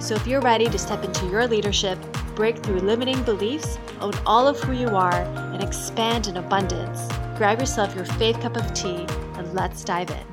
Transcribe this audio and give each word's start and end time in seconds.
So 0.00 0.14
if 0.14 0.28
you're 0.28 0.40
ready 0.40 0.66
to 0.66 0.78
step 0.78 1.02
into 1.02 1.26
your 1.26 1.48
leadership, 1.48 1.98
break 2.36 2.58
through 2.58 2.78
limiting 2.78 3.20
beliefs, 3.24 3.80
own 4.00 4.12
all 4.24 4.46
of 4.46 4.60
who 4.60 4.72
you 4.72 4.86
are, 4.94 5.12
and 5.12 5.60
expand 5.60 6.28
in 6.28 6.36
abundance, 6.36 7.08
grab 7.36 7.58
yourself 7.58 7.96
your 7.96 8.04
faith 8.04 8.38
cup 8.40 8.56
of 8.56 8.72
tea 8.74 9.04
and 9.34 9.54
let's 9.54 9.82
dive 9.82 10.08
in. 10.10 10.24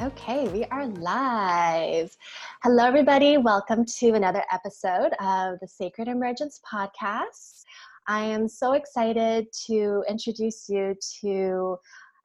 Okay, 0.00 0.46
we 0.50 0.64
are 0.66 0.86
live. 0.86 2.16
Hello, 2.62 2.84
everybody. 2.84 3.38
Welcome 3.38 3.84
to 3.84 4.10
another 4.10 4.44
episode 4.52 5.14
of 5.18 5.58
the 5.58 5.66
Sacred 5.66 6.06
Emergence 6.06 6.60
podcast. 6.64 7.64
I 8.06 8.22
am 8.22 8.46
so 8.46 8.74
excited 8.74 9.48
to 9.66 10.04
introduce 10.08 10.68
you 10.68 10.94
to 11.22 11.76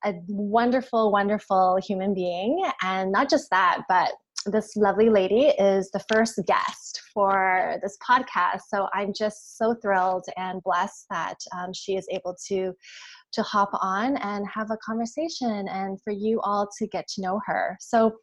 a 0.05 0.13
wonderful, 0.27 1.11
wonderful 1.11 1.79
human 1.83 2.13
being. 2.13 2.63
And 2.83 3.11
not 3.11 3.31
just 3.31 3.49
that, 3.49 3.81
but 3.89 4.11
this 4.45 4.75
lovely 4.75 5.09
lady 5.09 5.47
is 5.47 5.89
the 5.91 6.03
first 6.11 6.39
guest 6.45 7.01
for 7.13 7.77
this 7.81 7.97
podcast. 8.07 8.61
So 8.67 8.87
I'm 8.93 9.13
just 9.13 9.57
so 9.57 9.75
thrilled 9.81 10.25
and 10.37 10.61
blessed 10.63 11.05
that 11.09 11.37
um, 11.57 11.73
she 11.73 11.95
is 11.95 12.07
able 12.11 12.35
to 12.47 12.73
to 13.33 13.41
hop 13.41 13.71
on 13.81 14.15
and 14.17 14.45
have 14.47 14.69
a 14.69 14.77
conversation 14.85 15.67
and 15.67 15.99
for 16.03 16.13
you 16.13 16.39
all 16.41 16.69
to 16.77 16.87
get 16.87 17.07
to 17.07 17.21
know 17.21 17.41
her. 17.45 17.75
So 17.79 18.13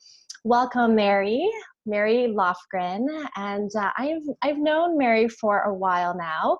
welcome 0.45 0.95
Mary, 0.95 1.49
Mary 1.85 2.33
Lofgren. 2.33 3.07
And 3.37 3.71
uh, 3.77 3.91
I've, 3.99 4.23
I've 4.43 4.59
known 4.59 4.97
Mary 4.97 5.29
for 5.29 5.63
a 5.63 5.75
while 5.75 6.17
now. 6.17 6.59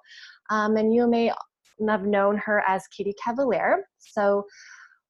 Um, 0.51 0.77
and 0.77 0.93
you 0.93 1.09
may 1.09 1.33
have 1.89 2.03
known 2.03 2.37
her 2.39 2.63
as 2.67 2.87
Kitty 2.89 3.15
Cavalier. 3.23 3.85
So 3.99 4.45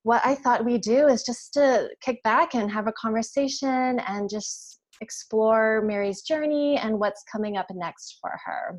what 0.02 0.22
I 0.24 0.34
thought 0.34 0.64
we 0.64 0.78
do 0.78 1.08
is 1.08 1.22
just 1.22 1.52
to 1.54 1.88
kick 2.00 2.22
back 2.22 2.54
and 2.54 2.70
have 2.70 2.86
a 2.86 2.92
conversation 2.92 4.00
and 4.00 4.30
just 4.30 4.80
explore 5.00 5.82
Mary's 5.82 6.22
journey 6.22 6.76
and 6.76 6.98
what's 6.98 7.22
coming 7.30 7.56
up 7.56 7.66
next 7.74 8.18
for 8.20 8.32
her. 8.44 8.78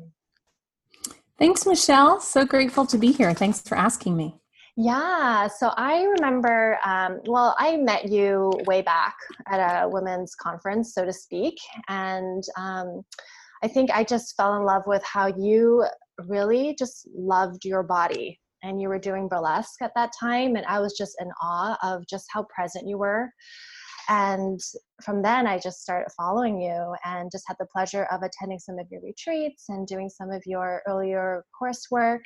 Thanks, 1.38 1.66
Michelle. 1.66 2.20
So 2.20 2.44
grateful 2.44 2.86
to 2.86 2.98
be 2.98 3.12
here. 3.12 3.34
Thanks 3.34 3.60
for 3.60 3.76
asking 3.76 4.16
me. 4.16 4.36
Yeah, 4.76 5.48
so 5.48 5.70
I 5.76 6.04
remember, 6.04 6.78
um, 6.84 7.20
well, 7.26 7.54
I 7.58 7.76
met 7.76 8.08
you 8.10 8.52
way 8.66 8.80
back 8.80 9.14
at 9.48 9.84
a 9.84 9.88
women's 9.88 10.34
conference, 10.34 10.94
so 10.94 11.04
to 11.04 11.12
speak. 11.12 11.56
And 11.88 12.42
um, 12.56 13.02
I 13.62 13.68
think 13.68 13.90
I 13.90 14.02
just 14.02 14.34
fell 14.36 14.56
in 14.56 14.64
love 14.64 14.82
with 14.86 15.02
how 15.04 15.26
you 15.26 15.84
really 16.26 16.74
just 16.78 17.06
loved 17.14 17.64
your 17.64 17.82
body 17.82 18.38
and 18.62 18.80
you 18.80 18.88
were 18.88 18.98
doing 18.98 19.28
burlesque 19.28 19.82
at 19.82 19.92
that 19.94 20.12
time 20.18 20.56
and 20.56 20.66
i 20.66 20.78
was 20.78 20.94
just 20.96 21.16
in 21.20 21.30
awe 21.40 21.76
of 21.82 22.06
just 22.06 22.26
how 22.30 22.44
present 22.54 22.86
you 22.88 22.98
were. 22.98 23.30
And 24.08 24.60
from 25.04 25.22
then 25.22 25.46
i 25.46 25.58
just 25.58 25.82
started 25.82 26.10
following 26.16 26.60
you 26.60 26.94
and 27.04 27.30
just 27.30 27.44
had 27.46 27.56
the 27.60 27.66
pleasure 27.66 28.06
of 28.10 28.22
attending 28.22 28.58
some 28.58 28.78
of 28.78 28.86
your 28.90 29.00
retreats 29.00 29.66
and 29.68 29.86
doing 29.86 30.08
some 30.08 30.30
of 30.30 30.42
your 30.44 30.82
earlier 30.88 31.44
coursework. 31.60 32.22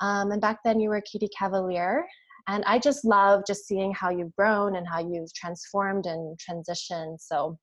Um, 0.00 0.30
and 0.30 0.40
back 0.40 0.58
then 0.64 0.78
you 0.78 0.90
were 0.90 1.00
kitty 1.10 1.28
cavalier. 1.36 2.04
And 2.48 2.62
i 2.64 2.78
just 2.78 3.04
love 3.04 3.42
just 3.46 3.66
seeing 3.66 3.92
how 3.92 4.10
you've 4.10 4.36
grown 4.36 4.76
and 4.76 4.86
how 4.86 5.00
you've 5.00 5.32
transformed 5.34 6.06
and 6.06 6.38
transitioned 6.38 7.18
so. 7.20 7.58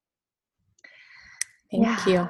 Thank 1.71 1.85
yeah. 1.85 2.05
you 2.07 2.29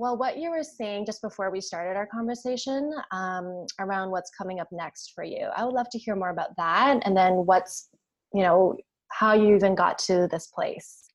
well, 0.00 0.16
what 0.16 0.38
you 0.38 0.50
were 0.50 0.62
saying 0.62 1.04
just 1.04 1.20
before 1.20 1.50
we 1.50 1.60
started 1.60 1.94
our 1.94 2.06
conversation 2.06 2.90
um, 3.10 3.66
around 3.78 4.10
what's 4.10 4.30
coming 4.30 4.58
up 4.58 4.68
next 4.72 5.12
for 5.14 5.22
you, 5.22 5.48
I 5.54 5.62
would 5.62 5.74
love 5.74 5.90
to 5.90 5.98
hear 5.98 6.16
more 6.16 6.30
about 6.30 6.56
that 6.56 7.02
and 7.04 7.14
then 7.14 7.44
what's, 7.44 7.90
you 8.32 8.40
know, 8.40 8.78
how 9.08 9.34
you 9.34 9.54
even 9.54 9.74
got 9.74 9.98
to 9.98 10.26
this 10.30 10.46
place. 10.46 11.10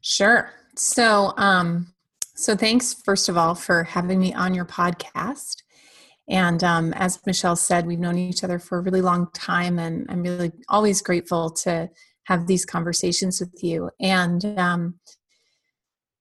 Sure. 0.00 0.50
So, 0.76 1.34
um, 1.36 1.92
so 2.34 2.56
thanks 2.56 2.94
first 3.04 3.28
of 3.28 3.36
all 3.36 3.54
for 3.54 3.84
having 3.84 4.18
me 4.18 4.32
on 4.32 4.54
your 4.54 4.64
podcast. 4.64 5.56
And 6.30 6.64
um, 6.64 6.94
as 6.94 7.20
Michelle 7.26 7.56
said, 7.56 7.86
we've 7.86 7.98
known 7.98 8.16
each 8.16 8.44
other 8.44 8.58
for 8.58 8.78
a 8.78 8.82
really 8.82 9.02
long 9.02 9.28
time, 9.34 9.78
and 9.78 10.06
I'm 10.08 10.22
really 10.22 10.52
always 10.70 11.02
grateful 11.02 11.50
to 11.50 11.90
have 12.24 12.46
these 12.46 12.64
conversations 12.64 13.40
with 13.40 13.62
you. 13.62 13.90
And 14.00 14.42
um, 14.58 14.94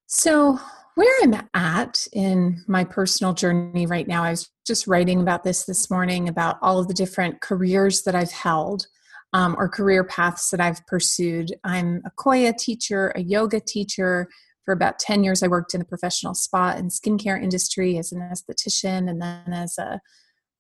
so, 0.08 0.60
where 0.96 1.24
I'm 1.24 1.48
at 1.54 2.08
in 2.14 2.64
my 2.68 2.84
personal 2.84 3.34
journey 3.34 3.86
right 3.86 4.08
now, 4.08 4.24
I 4.24 4.32
was 4.32 4.50
just 4.66 4.88
writing 4.88 5.22
about 5.22 5.44
this 5.44 5.66
this 5.66 5.90
morning 5.90 6.28
about 6.28 6.58
all 6.62 6.80
of 6.80 6.88
the 6.88 6.94
different 6.94 7.42
careers 7.42 8.04
that 8.04 8.16
I've 8.16 8.32
held 8.32 8.88
um, 9.34 9.56
or 9.58 9.70
career 9.70 10.04
paths 10.04 10.50
that 10.50 10.60
I've 10.60 10.86
pursued. 10.88 11.54
I'm 11.64 12.02
a 12.06 12.12
Qoya 12.12 12.58
teacher, 12.58 13.12
a 13.16 13.22
yoga 13.22 13.60
teacher. 13.60 14.28
For 14.66 14.74
about 14.74 15.00
10 15.00 15.24
years, 15.24 15.42
I 15.42 15.48
worked 15.48 15.74
in 15.74 15.80
the 15.80 15.86
professional 15.86 16.36
spa 16.36 16.74
and 16.78 16.92
skincare 16.92 17.42
industry 17.42 17.98
as 17.98 18.12
an 18.12 18.20
esthetician 18.20 19.10
and 19.10 19.22
then 19.22 19.54
as 19.54 19.78
a 19.78 20.02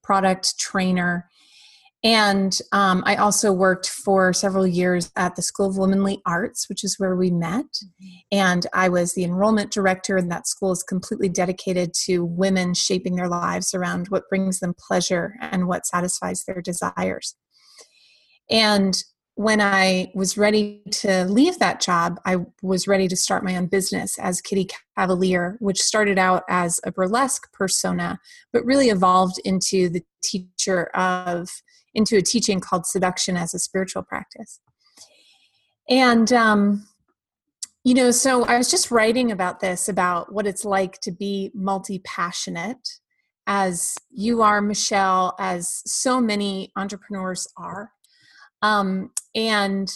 product 0.04 0.58
trainer. 0.58 1.30
And 2.04 2.60
um, 2.72 3.04
I 3.06 3.16
also 3.16 3.52
worked 3.52 3.88
for 3.88 4.34
several 4.34 4.66
years 4.66 5.12
at 5.16 5.36
the 5.36 5.44
School 5.44 5.68
of 5.68 5.78
Womanly 5.78 6.20
Arts, 6.26 6.68
which 6.68 6.84
is 6.84 6.98
where 6.98 7.16
we 7.16 7.30
met. 7.30 7.66
Mm-hmm. 7.66 8.18
And 8.32 8.68
I 8.74 8.90
was 8.90 9.14
the 9.14 9.24
enrollment 9.24 9.72
director, 9.72 10.18
and 10.18 10.32
that 10.32 10.48
school 10.48 10.72
is 10.72 10.82
completely 10.82 11.30
dedicated 11.30 11.94
to 12.06 12.26
women 12.26 12.74
shaping 12.74 13.16
their 13.16 13.28
lives 13.28 13.76
around 13.76 14.08
what 14.08 14.30
brings 14.30 14.60
them 14.60 14.74
pleasure 14.88 15.36
and 15.42 15.68
what 15.68 15.86
satisfies 15.86 16.44
their 16.46 16.62
desires. 16.62 17.36
And 18.50 19.02
when 19.36 19.62
I 19.62 20.12
was 20.14 20.38
ready 20.38 20.82
to 20.92 21.26
leave 21.26 21.60
that 21.60 21.82
job, 21.82 22.20
I 22.26 22.38
was 22.62 22.88
ready 22.88 23.08
to 23.08 23.16
start 23.16 23.46
my 23.46 23.56
own 23.56 23.68
business 23.68 24.20
as 24.20 24.42
Kitty 24.42 24.70
Cavalier, 24.98 25.56
which 25.60 25.82
started 25.82 26.18
out 26.18 26.44
as 26.50 26.80
a 26.84 26.92
burlesque 26.92 27.52
persona, 27.54 28.20
but 28.52 28.66
really 28.66 28.90
evolved 28.90 29.40
into 29.46 29.88
the 29.88 30.04
teacher 30.22 30.86
of 30.96 31.50
into 31.94 32.18
a 32.18 32.22
teaching 32.22 32.60
called 32.60 32.86
Seduction 32.86 33.38
as 33.38 33.54
a 33.54 33.60
Spiritual 33.60 34.04
Practice. 34.04 34.60
And, 35.90 36.32
um, 36.32 36.88
you 37.84 37.94
know, 37.94 38.12
so 38.12 38.46
I 38.46 38.58
was 38.58 38.70
just 38.70 38.92
writing 38.92 39.32
about 39.32 39.60
this 39.60 39.90
about 39.90 40.32
what 40.32 40.48
it's 40.48 40.64
like 40.64 41.02
to 41.02 41.12
be 41.12 41.52
multi 41.54 42.00
passionate, 42.00 42.88
as 43.48 43.96
you 44.12 44.42
are, 44.42 44.62
Michelle, 44.62 45.36
as 45.40 45.82
so 45.86 46.22
many 46.22 46.72
entrepreneurs 46.76 47.48
are. 47.58 47.92
Um, 48.62 49.12
and 49.34 49.92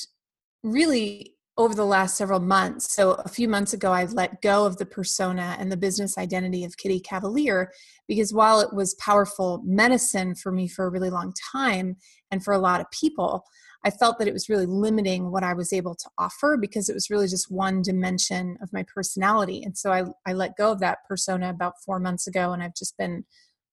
really, 0.63 1.34
over 1.57 1.73
the 1.73 1.85
last 1.85 2.17
several 2.17 2.39
months. 2.39 2.93
So, 2.93 3.11
a 3.13 3.29
few 3.29 3.47
months 3.47 3.73
ago, 3.73 3.91
I've 3.91 4.13
let 4.13 4.41
go 4.41 4.65
of 4.65 4.77
the 4.77 4.85
persona 4.85 5.55
and 5.59 5.71
the 5.71 5.77
business 5.77 6.17
identity 6.17 6.65
of 6.65 6.77
Kitty 6.77 6.99
Cavalier 6.99 7.71
because 8.07 8.33
while 8.33 8.59
it 8.59 8.73
was 8.73 8.93
powerful 8.95 9.61
medicine 9.65 10.35
for 10.35 10.51
me 10.51 10.67
for 10.67 10.85
a 10.85 10.89
really 10.89 11.09
long 11.09 11.33
time 11.51 11.95
and 12.31 12.43
for 12.43 12.53
a 12.53 12.59
lot 12.59 12.81
of 12.81 12.91
people, 12.91 13.43
I 13.85 13.91
felt 13.91 14.17
that 14.17 14.27
it 14.27 14.33
was 14.33 14.49
really 14.49 14.65
limiting 14.65 15.31
what 15.31 15.43
I 15.43 15.53
was 15.53 15.71
able 15.71 15.93
to 15.95 16.09
offer 16.17 16.57
because 16.59 16.89
it 16.89 16.93
was 16.93 17.11
really 17.11 17.27
just 17.27 17.51
one 17.51 17.83
dimension 17.83 18.57
of 18.61 18.73
my 18.73 18.83
personality. 18.93 19.61
And 19.63 19.77
so 19.77 19.91
I, 19.91 20.03
I 20.25 20.33
let 20.33 20.57
go 20.57 20.71
of 20.71 20.79
that 20.79 20.99
persona 21.07 21.51
about 21.51 21.75
four 21.85 21.99
months 21.99 22.25
ago, 22.25 22.51
and 22.51 22.63
I've 22.63 22.75
just 22.75 22.97
been 22.97 23.25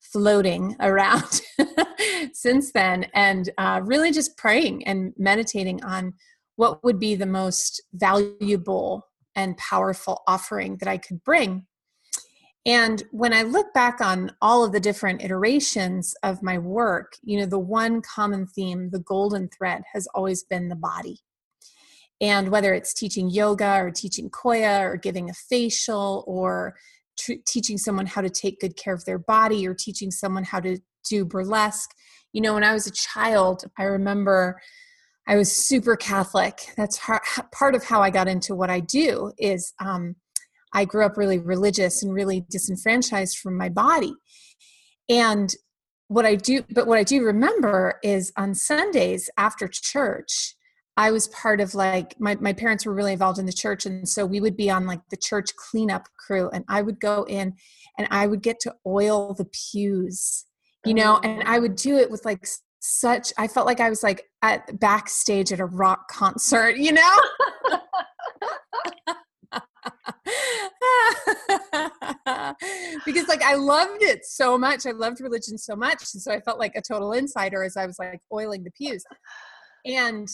floating 0.02 0.76
around 0.80 1.40
since 2.32 2.72
then 2.72 3.06
and 3.14 3.50
uh, 3.56 3.80
really 3.84 4.12
just 4.12 4.36
praying 4.36 4.86
and 4.86 5.12
meditating 5.16 5.82
on 5.82 6.12
what 6.62 6.84
would 6.84 7.00
be 7.00 7.16
the 7.16 7.26
most 7.26 7.82
valuable 7.92 9.08
and 9.34 9.56
powerful 9.56 10.22
offering 10.28 10.76
that 10.76 10.88
I 10.88 10.96
could 10.96 11.24
bring. 11.24 11.66
And 12.64 13.02
when 13.10 13.32
I 13.32 13.42
look 13.42 13.74
back 13.74 14.00
on 14.00 14.30
all 14.40 14.62
of 14.62 14.70
the 14.70 14.78
different 14.78 15.24
iterations 15.24 16.14
of 16.22 16.40
my 16.40 16.58
work, 16.58 17.14
you 17.24 17.40
know, 17.40 17.46
the 17.46 17.58
one 17.58 18.00
common 18.00 18.46
theme, 18.46 18.90
the 18.90 19.00
golden 19.00 19.48
thread, 19.48 19.82
has 19.92 20.06
always 20.14 20.44
been 20.44 20.68
the 20.68 20.76
body. 20.76 21.18
And 22.20 22.48
whether 22.50 22.72
it's 22.74 22.94
teaching 22.94 23.28
yoga 23.28 23.78
or 23.80 23.90
teaching 23.90 24.30
Qoya 24.30 24.82
or 24.82 24.96
giving 24.96 25.30
a 25.30 25.34
facial 25.34 26.22
or 26.28 26.76
tr- 27.18 27.42
teaching 27.44 27.76
someone 27.76 28.06
how 28.06 28.20
to 28.20 28.30
take 28.30 28.60
good 28.60 28.76
care 28.76 28.94
of 28.94 29.04
their 29.04 29.18
body 29.18 29.66
or 29.66 29.74
teaching 29.74 30.12
someone 30.12 30.44
how 30.44 30.60
to 30.60 30.78
do 31.10 31.24
burlesque, 31.24 31.90
you 32.32 32.40
know, 32.40 32.54
when 32.54 32.62
I 32.62 32.72
was 32.72 32.86
a 32.86 32.92
child, 32.92 33.64
I 33.76 33.82
remember 33.82 34.60
I 35.26 35.36
was 35.36 35.52
super 35.52 35.96
Catholic. 35.96 36.72
That's 36.76 36.98
part 37.52 37.74
of 37.74 37.84
how 37.84 38.00
I 38.02 38.10
got 38.10 38.28
into 38.28 38.54
what 38.54 38.70
I 38.70 38.80
do. 38.80 39.32
Is 39.38 39.72
um, 39.80 40.16
I 40.72 40.84
grew 40.84 41.04
up 41.04 41.16
really 41.16 41.38
religious 41.38 42.02
and 42.02 42.12
really 42.12 42.44
disenfranchised 42.50 43.38
from 43.38 43.56
my 43.56 43.69
body. 43.69 44.14
And 45.08 45.54
what 46.08 46.26
I 46.26 46.34
do, 46.34 46.64
but 46.70 46.86
what 46.86 46.98
I 46.98 47.04
do 47.04 47.24
remember 47.24 47.98
is 48.02 48.32
on 48.36 48.54
Sundays 48.54 49.30
after 49.36 49.69
church, 49.69 50.54
I 50.96 51.10
was 51.10 51.28
part 51.28 51.60
of 51.60 51.74
like 51.74 52.19
my, 52.20 52.36
my 52.36 52.52
parents 52.52 52.84
were 52.84 52.92
really 52.92 53.12
involved 53.12 53.38
in 53.38 53.46
the 53.46 53.52
church. 53.52 53.86
And 53.86 54.06
so 54.06 54.26
we 54.26 54.40
would 54.40 54.56
be 54.56 54.70
on 54.70 54.86
like 54.86 55.00
the 55.10 55.16
church 55.16 55.50
cleanup 55.56 56.06
crew 56.19 56.50
and 56.50 56.64
I 56.69 56.82
would 56.82 57.00
go 57.00 57.24
in 57.24 57.54
and 57.98 58.08
I 58.10 58.26
would 58.26 58.42
get 58.42 58.60
to 58.60 58.74
oil 58.86 59.34
the 59.34 59.46
pews, 59.46 60.44
you 60.84 60.92
know, 60.92 61.19
and 61.22 61.42
I 61.44 61.58
would 61.58 61.76
do 61.76 61.96
it 61.96 62.10
with 62.10 62.24
like 62.26 62.46
such, 62.84 63.32
I 63.38 63.46
felt 63.46 63.67
like 63.67 63.79
I 63.79 63.88
was 63.88 64.02
like 64.02 64.29
at 64.43 64.81
backstage 64.81 65.52
at 65.52 65.61
a 65.61 65.67
rock 65.67 66.08
concert, 66.08 66.76
you 66.76 66.93
know? 66.93 67.02
because 73.06 73.29
like 73.29 73.43
I 73.43 73.55
loved 73.55 74.02
it 74.02 74.25
so 74.25 74.58
much. 74.58 74.84
I 74.84 74.90
loved 74.90 75.20
religion 75.20 75.58
so 75.58 75.76
much. 75.76 76.02
And 76.12 76.20
so 76.20 76.32
I 76.32 76.40
felt 76.40 76.58
like 76.58 76.75
a 76.75 76.82
total 76.82 77.12
insider 77.12 77.62
as 77.62 77.76
I 77.76 77.87
was 77.87 78.00
like 78.00 78.20
oiling 78.32 78.64
the 78.64 78.73
pews. 78.73 79.05
And 79.87 80.29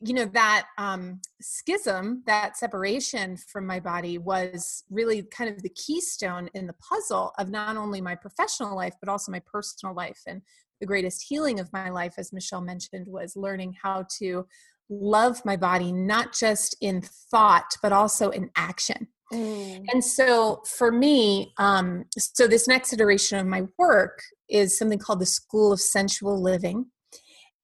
you 0.00 0.12
know 0.12 0.26
that 0.26 0.66
um, 0.76 1.20
schism 1.40 2.22
that 2.26 2.56
separation 2.56 3.36
from 3.36 3.66
my 3.66 3.80
body 3.80 4.18
was 4.18 4.84
really 4.90 5.22
kind 5.22 5.48
of 5.48 5.62
the 5.62 5.70
keystone 5.70 6.50
in 6.52 6.66
the 6.66 6.74
puzzle 6.74 7.32
of 7.38 7.48
not 7.48 7.78
only 7.78 8.02
my 8.02 8.14
professional 8.14 8.76
life 8.76 8.92
but 9.00 9.08
also 9.08 9.32
my 9.32 9.40
personal 9.50 9.94
life 9.94 10.20
and 10.26 10.42
the 10.80 10.86
greatest 10.86 11.24
healing 11.28 11.60
of 11.60 11.72
my 11.72 11.90
life 11.90 12.14
as 12.18 12.32
michelle 12.32 12.60
mentioned 12.60 13.06
was 13.08 13.36
learning 13.36 13.74
how 13.82 14.04
to 14.18 14.46
love 14.88 15.44
my 15.44 15.56
body 15.56 15.90
not 15.90 16.32
just 16.32 16.76
in 16.80 17.02
thought 17.30 17.70
but 17.82 17.92
also 17.92 18.30
in 18.30 18.50
action 18.56 19.08
mm. 19.32 19.84
and 19.92 20.04
so 20.04 20.62
for 20.66 20.92
me 20.92 21.52
um, 21.58 22.04
so 22.16 22.46
this 22.46 22.68
next 22.68 22.92
iteration 22.92 23.38
of 23.38 23.46
my 23.46 23.64
work 23.78 24.20
is 24.48 24.78
something 24.78 24.98
called 24.98 25.20
the 25.20 25.26
school 25.26 25.72
of 25.72 25.80
sensual 25.80 26.40
living 26.40 26.86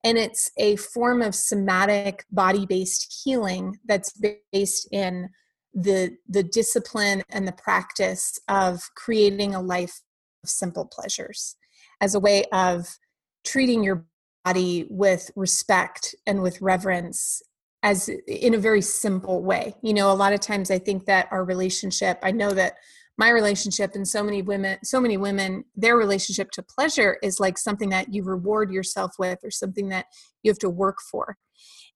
and 0.04 0.18
it's 0.18 0.50
a 0.58 0.76
form 0.76 1.22
of 1.22 1.34
somatic 1.34 2.24
body-based 2.32 3.22
healing 3.24 3.78
that's 3.86 4.12
based 4.52 4.88
in 4.92 5.28
the 5.74 6.16
the 6.28 6.42
discipline 6.42 7.22
and 7.30 7.48
the 7.48 7.52
practice 7.52 8.38
of 8.48 8.82
creating 8.94 9.54
a 9.54 9.60
life 9.60 10.02
of 10.44 10.50
simple 10.50 10.84
pleasures 10.84 11.56
as 12.00 12.14
a 12.14 12.20
way 12.20 12.44
of 12.52 12.98
treating 13.44 13.82
your 13.82 14.04
body 14.44 14.86
with 14.88 15.30
respect 15.36 16.14
and 16.26 16.42
with 16.42 16.60
reverence 16.60 17.42
as 17.84 18.08
in 18.28 18.54
a 18.54 18.58
very 18.58 18.80
simple 18.82 19.42
way. 19.42 19.74
You 19.82 19.94
know 19.94 20.10
a 20.10 20.14
lot 20.14 20.32
of 20.32 20.40
times 20.40 20.70
i 20.70 20.78
think 20.78 21.06
that 21.06 21.28
our 21.30 21.44
relationship 21.44 22.18
i 22.22 22.30
know 22.30 22.50
that 22.50 22.74
my 23.18 23.28
relationship 23.28 23.94
and 23.94 24.06
so 24.06 24.22
many 24.22 24.42
women 24.42 24.78
so 24.82 25.00
many 25.00 25.16
women 25.16 25.64
their 25.76 25.96
relationship 25.96 26.50
to 26.52 26.62
pleasure 26.62 27.18
is 27.22 27.40
like 27.40 27.58
something 27.58 27.90
that 27.90 28.12
you 28.12 28.22
reward 28.22 28.70
yourself 28.70 29.12
with 29.18 29.38
or 29.44 29.50
something 29.50 29.88
that 29.88 30.06
you 30.42 30.50
have 30.50 30.58
to 30.58 30.70
work 30.70 30.98
for. 31.10 31.36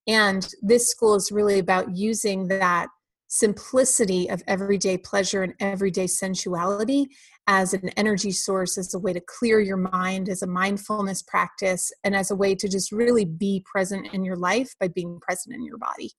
And 0.06 0.49
this 0.62 0.88
school 0.88 1.16
is 1.16 1.32
really 1.32 1.58
about 1.58 1.96
using 1.96 2.49
that 2.49 2.88
simplicity 3.28 4.31
of 4.31 4.42
everyday 4.46 4.96
pleasure 4.96 5.42
and 5.42 5.54
everyday 5.58 6.06
sensuality 6.06 7.06
as 7.46 7.75
an 7.75 7.88
energy 7.90 8.32
source 8.32 8.76
as 8.76 8.94
a 8.94 8.98
way 8.98 9.12
to 9.12 9.20
clear 9.20 9.60
your 9.60 9.76
mind 9.76 10.28
as 10.28 10.43
a 10.43 10.46
mindfulness 10.46 11.22
practice 11.22 11.93
and 12.04 12.14
as 12.14 12.31
a 12.31 12.37
way 12.37 12.54
to 12.54 12.69
just 12.69 12.93
really 12.93 13.25
be 13.25 13.64
present 13.64 14.12
in 14.12 14.25
your 14.25 14.37
life 14.37 14.75
by 14.81 14.88
being 14.88 15.20
present 15.20 15.54
in 15.54 15.64
your 15.64 15.78
body 15.78 16.10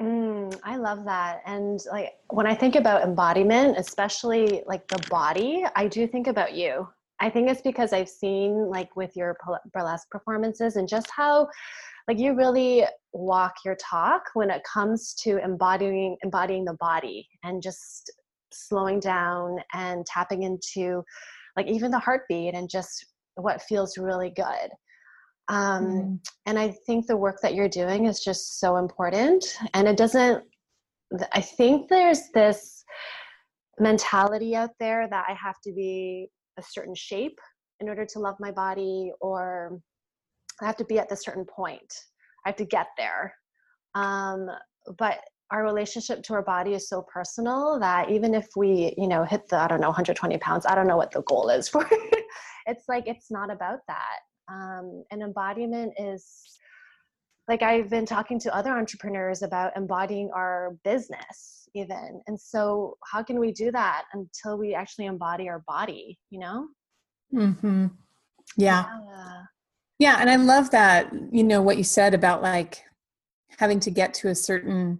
Mm, 0.00 0.58
I 0.62 0.76
love 0.76 1.04
that. 1.06 1.40
And 1.46 1.80
like 1.90 2.14
when 2.28 2.46
I 2.46 2.54
think 2.54 2.76
about 2.76 3.02
embodiment, 3.02 3.78
especially 3.78 4.62
like 4.66 4.86
the 4.88 5.02
body, 5.08 5.64
I 5.74 5.88
do 5.88 6.06
think 6.06 6.26
about 6.26 6.54
you. 6.54 6.86
I 7.18 7.30
think 7.30 7.48
it's 7.48 7.62
because 7.62 7.94
I've 7.94 8.08
seen 8.08 8.68
like 8.68 8.94
with 8.94 9.16
your 9.16 9.38
burlesque 9.72 10.10
performances 10.10 10.76
and 10.76 10.86
just 10.86 11.10
how 11.10 11.48
like 12.08 12.18
you 12.18 12.34
really 12.34 12.84
walk 13.14 13.54
your 13.64 13.76
talk 13.76 14.24
when 14.34 14.50
it 14.50 14.62
comes 14.70 15.14
to 15.22 15.42
embodying 15.42 16.18
embodying 16.22 16.66
the 16.66 16.74
body 16.74 17.26
and 17.42 17.62
just 17.62 18.12
slowing 18.56 19.00
down 19.00 19.58
and 19.74 20.04
tapping 20.06 20.42
into 20.42 21.02
like 21.56 21.66
even 21.66 21.90
the 21.90 21.98
heartbeat 21.98 22.54
and 22.54 22.68
just 22.68 23.06
what 23.34 23.62
feels 23.62 23.98
really 23.98 24.30
good. 24.30 24.70
Um, 25.48 25.84
mm. 25.84 26.18
and 26.46 26.58
i 26.58 26.74
think 26.86 27.06
the 27.06 27.16
work 27.16 27.38
that 27.40 27.54
you're 27.54 27.68
doing 27.68 28.06
is 28.06 28.18
just 28.18 28.58
so 28.58 28.78
important 28.78 29.56
and 29.74 29.86
it 29.86 29.96
doesn't 29.96 30.42
i 31.32 31.40
think 31.40 31.88
there's 31.88 32.22
this 32.34 32.82
mentality 33.78 34.56
out 34.56 34.70
there 34.80 35.06
that 35.08 35.24
i 35.28 35.34
have 35.34 35.54
to 35.62 35.72
be 35.72 36.28
a 36.58 36.62
certain 36.68 36.96
shape 36.96 37.38
in 37.78 37.88
order 37.88 38.04
to 38.04 38.18
love 38.18 38.34
my 38.40 38.50
body 38.50 39.12
or 39.20 39.78
i 40.60 40.66
have 40.66 40.76
to 40.78 40.84
be 40.84 40.98
at 40.98 41.08
this 41.08 41.22
certain 41.22 41.44
point. 41.44 41.94
I 42.44 42.50
have 42.50 42.56
to 42.56 42.64
get 42.64 42.86
there. 42.96 43.34
Um, 43.94 44.46
but 44.98 45.18
our 45.50 45.62
relationship 45.62 46.22
to 46.24 46.34
our 46.34 46.42
body 46.42 46.74
is 46.74 46.88
so 46.88 47.02
personal 47.02 47.78
that 47.78 48.10
even 48.10 48.34
if 48.34 48.48
we 48.56 48.94
you 48.98 49.06
know 49.06 49.24
hit 49.24 49.48
the 49.48 49.56
i 49.56 49.68
don't 49.68 49.80
know 49.80 49.88
120 49.88 50.36
pounds 50.38 50.66
i 50.66 50.74
don't 50.74 50.86
know 50.86 50.96
what 50.96 51.10
the 51.12 51.22
goal 51.22 51.48
is 51.48 51.68
for 51.72 51.88
it's 52.66 52.84
like 52.88 53.04
it's 53.06 53.30
not 53.30 53.50
about 53.50 53.80
that 53.86 54.18
um, 54.48 55.04
and 55.10 55.22
embodiment 55.22 55.92
is 55.98 56.58
like 57.48 57.62
I've 57.62 57.88
been 57.88 58.06
talking 58.06 58.38
to 58.40 58.54
other 58.54 58.76
entrepreneurs 58.76 59.42
about 59.42 59.76
embodying 59.76 60.30
our 60.34 60.76
business, 60.84 61.68
even. 61.74 62.20
And 62.26 62.38
so, 62.38 62.96
how 63.04 63.22
can 63.22 63.38
we 63.38 63.52
do 63.52 63.70
that 63.72 64.04
until 64.12 64.58
we 64.58 64.74
actually 64.74 65.06
embody 65.06 65.48
our 65.48 65.62
body, 65.66 66.18
you 66.30 66.40
know? 66.40 66.68
Mm-hmm. 67.32 67.86
Yeah. 68.56 68.84
yeah. 69.08 69.42
Yeah. 69.98 70.16
And 70.20 70.28
I 70.28 70.36
love 70.36 70.70
that, 70.72 71.12
you 71.30 71.44
know, 71.44 71.62
what 71.62 71.78
you 71.78 71.84
said 71.84 72.14
about 72.14 72.42
like 72.42 72.82
having 73.58 73.80
to 73.80 73.90
get 73.90 74.12
to 74.14 74.28
a 74.28 74.34
certain 74.34 74.98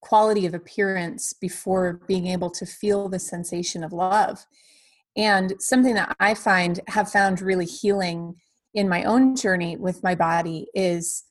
quality 0.00 0.46
of 0.46 0.54
appearance 0.54 1.32
before 1.32 2.00
being 2.06 2.26
able 2.26 2.50
to 2.50 2.66
feel 2.66 3.08
the 3.08 3.18
sensation 3.18 3.84
of 3.84 3.92
love. 3.92 4.46
And 5.16 5.54
something 5.58 5.94
that 5.94 6.16
I 6.20 6.34
find 6.34 6.80
have 6.88 7.10
found 7.10 7.40
really 7.40 7.66
healing 7.66 8.36
in 8.74 8.88
my 8.88 9.04
own 9.04 9.34
journey 9.36 9.76
with 9.76 10.02
my 10.02 10.14
body 10.14 10.68
is 10.74 11.24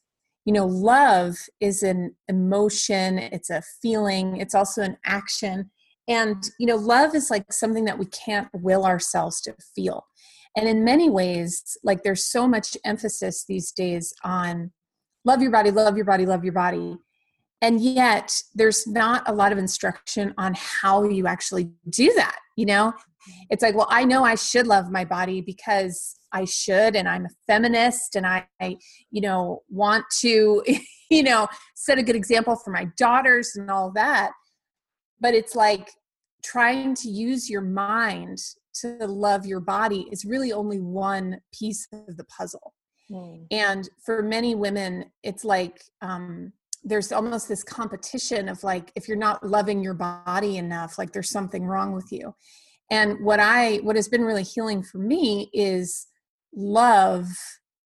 you 0.45 0.53
know 0.53 0.65
love 0.65 1.37
is 1.59 1.83
an 1.83 2.15
emotion 2.27 3.17
it's 3.17 3.49
a 3.49 3.61
feeling 3.81 4.37
it's 4.37 4.55
also 4.55 4.81
an 4.81 4.97
action. 5.05 5.71
And 6.07 6.43
you 6.59 6.67
know 6.67 6.75
love 6.75 7.15
is 7.15 7.29
like 7.29 7.51
something 7.51 7.85
that 7.85 7.97
we 7.97 8.05
can't 8.05 8.49
will 8.53 8.85
ourselves 8.85 9.41
to 9.41 9.55
feel. 9.75 10.05
And 10.55 10.67
in 10.67 10.83
many 10.83 11.09
ways 11.09 11.77
like 11.83 12.03
there's 12.03 12.23
so 12.23 12.47
much 12.47 12.77
emphasis 12.85 13.45
these 13.47 13.71
days 13.71 14.13
on 14.23 14.71
love 15.23 15.41
your 15.41 15.51
body 15.51 15.71
love 15.71 15.95
your 15.95 16.05
body 16.05 16.25
love 16.25 16.43
your 16.43 16.53
body 16.53 16.97
and 17.61 17.81
yet 17.81 18.33
there's 18.55 18.87
not 18.87 19.27
a 19.27 19.33
lot 19.33 19.51
of 19.51 19.57
instruction 19.57 20.33
on 20.37 20.53
how 20.55 21.03
you 21.03 21.27
actually 21.27 21.71
do 21.89 22.13
that 22.15 22.37
you 22.55 22.65
know? 22.65 22.93
It's 23.49 23.61
like 23.61 23.75
well 23.75 23.87
i 23.89 24.03
know 24.03 24.23
i 24.23 24.35
should 24.35 24.65
love 24.65 24.89
my 24.91 25.05
body 25.05 25.39
because 25.39 26.19
I 26.31 26.45
should 26.45 26.95
and 26.95 27.07
I'm 27.07 27.25
a 27.25 27.29
feminist 27.47 28.15
and 28.15 28.25
I, 28.25 28.45
I 28.61 28.77
you 29.11 29.21
know 29.21 29.63
want 29.69 30.05
to 30.21 30.63
you 31.09 31.23
know 31.23 31.47
set 31.75 31.97
a 31.97 32.03
good 32.03 32.15
example 32.15 32.55
for 32.55 32.71
my 32.71 32.87
daughters 32.97 33.55
and 33.55 33.69
all 33.69 33.91
that. 33.95 34.31
But 35.19 35.33
it's 35.33 35.55
like 35.55 35.91
trying 36.43 36.95
to 36.95 37.09
use 37.09 37.49
your 37.49 37.61
mind 37.61 38.37
to 38.81 39.05
love 39.05 39.45
your 39.45 39.59
body 39.59 40.07
is 40.11 40.23
really 40.23 40.53
only 40.53 40.79
one 40.79 41.41
piece 41.57 41.87
of 41.91 42.17
the 42.17 42.25
puzzle. 42.25 42.73
Mm. 43.11 43.47
and 43.49 43.89
for 44.05 44.21
many 44.21 44.53
women 44.53 45.05
it's 45.23 45.43
like 45.43 45.81
um, 46.03 46.53
there's 46.83 47.11
almost 47.11 47.47
this 47.47 47.63
competition 47.63 48.49
of 48.49 48.63
like 48.63 48.91
if 48.95 49.07
you're 49.07 49.17
not 49.17 49.45
loving 49.45 49.81
your 49.81 49.93
body 49.93 50.57
enough 50.57 50.97
like 50.97 51.11
there's 51.11 51.29
something 51.29 51.65
wrong 51.65 51.93
with 51.93 52.11
you. 52.11 52.33
And 52.91 53.23
what 53.23 53.39
i 53.39 53.77
what 53.77 53.95
has 53.95 54.07
been 54.07 54.23
really 54.23 54.43
healing 54.43 54.83
for 54.83 54.97
me 54.97 55.49
is 55.53 56.07
love 56.55 57.27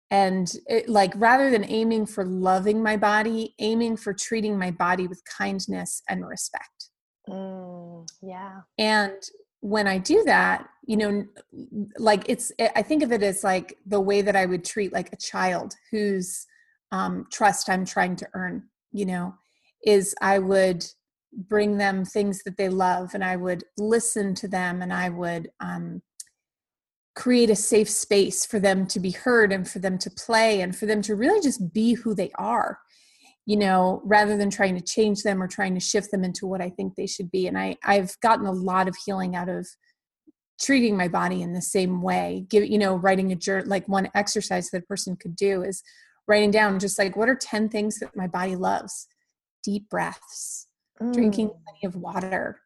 and 0.09 0.51
it, 0.67 0.87
like 0.89 1.11
rather 1.15 1.51
than 1.51 1.65
aiming 1.65 2.05
for 2.05 2.25
loving 2.25 2.81
my 2.81 2.97
body 2.97 3.53
aiming 3.59 3.97
for 3.97 4.13
treating 4.13 4.57
my 4.57 4.71
body 4.71 5.07
with 5.07 5.21
kindness 5.37 6.01
and 6.09 6.27
respect. 6.27 6.89
Mm, 7.29 8.07
yeah. 8.21 8.61
And 8.77 9.21
when 9.61 9.87
i 9.87 9.97
do 9.97 10.23
that 10.23 10.67
you 10.85 10.95
know 10.95 11.25
like 11.97 12.23
it's 12.29 12.51
i 12.75 12.81
think 12.81 13.01
of 13.01 13.11
it 13.11 13.23
as 13.23 13.43
like 13.43 13.77
the 13.85 13.99
way 13.99 14.21
that 14.21 14.35
i 14.35 14.45
would 14.45 14.63
treat 14.63 14.93
like 14.93 15.11
a 15.11 15.17
child 15.17 15.73
whose 15.91 16.45
um, 16.91 17.25
trust 17.31 17.69
i'm 17.69 17.83
trying 17.83 18.15
to 18.15 18.27
earn 18.33 18.63
you 18.97 19.05
know 19.05 19.33
is 19.85 20.15
i 20.21 20.39
would 20.39 20.85
bring 21.33 21.77
them 21.77 22.03
things 22.03 22.43
that 22.43 22.57
they 22.57 22.69
love 22.69 23.11
and 23.13 23.23
i 23.23 23.35
would 23.35 23.63
listen 23.77 24.33
to 24.33 24.47
them 24.47 24.81
and 24.81 24.91
i 24.91 25.09
would 25.09 25.49
um, 25.59 26.01
create 27.15 27.49
a 27.49 27.55
safe 27.55 27.89
space 27.89 28.45
for 28.45 28.59
them 28.59 28.85
to 28.87 28.99
be 28.99 29.11
heard 29.11 29.51
and 29.51 29.69
for 29.69 29.79
them 29.79 29.97
to 29.97 30.09
play 30.09 30.61
and 30.61 30.75
for 30.75 30.85
them 30.85 31.01
to 31.01 31.15
really 31.15 31.41
just 31.41 31.73
be 31.73 31.93
who 31.93 32.13
they 32.13 32.31
are 32.35 32.79
you 33.47 33.55
know, 33.55 34.01
rather 34.03 34.35
than 34.35 34.49
trying 34.49 34.75
to 34.75 34.83
change 34.83 35.23
them 35.23 35.41
or 35.41 35.47
trying 35.47 35.73
to 35.73 35.79
shift 35.79 36.11
them 36.11 36.25
into 36.25 36.45
what 36.45 36.61
I 36.61 36.69
think 36.69 36.95
they 36.95 37.07
should 37.07 37.31
be. 37.31 37.47
And 37.47 37.57
I, 37.57 37.77
I've 37.81 38.19
gotten 38.19 38.45
a 38.45 38.51
lot 38.51 38.89
of 38.89 38.95
healing 39.05 39.37
out 39.37 39.47
of 39.47 39.65
treating 40.59 40.97
my 40.97 41.07
body 41.07 41.41
in 41.41 41.53
the 41.53 41.61
same 41.61 42.01
way. 42.01 42.45
Give, 42.49 42.65
you 42.65 42.77
know, 42.77 42.95
writing 42.95 43.31
a 43.31 43.35
journal, 43.35 43.69
like 43.69 43.87
one 43.87 44.09
exercise 44.13 44.69
that 44.69 44.83
a 44.83 44.85
person 44.85 45.15
could 45.15 45.37
do 45.37 45.63
is 45.63 45.81
writing 46.27 46.51
down 46.51 46.79
just 46.79 46.99
like, 46.99 47.15
what 47.15 47.29
are 47.29 47.35
10 47.35 47.69
things 47.69 47.99
that 47.99 48.15
my 48.15 48.27
body 48.27 48.55
loves? 48.55 49.07
Deep 49.63 49.89
breaths, 49.89 50.67
mm. 51.01 51.13
drinking 51.13 51.49
plenty 51.49 51.85
of 51.85 51.95
water, 51.95 52.61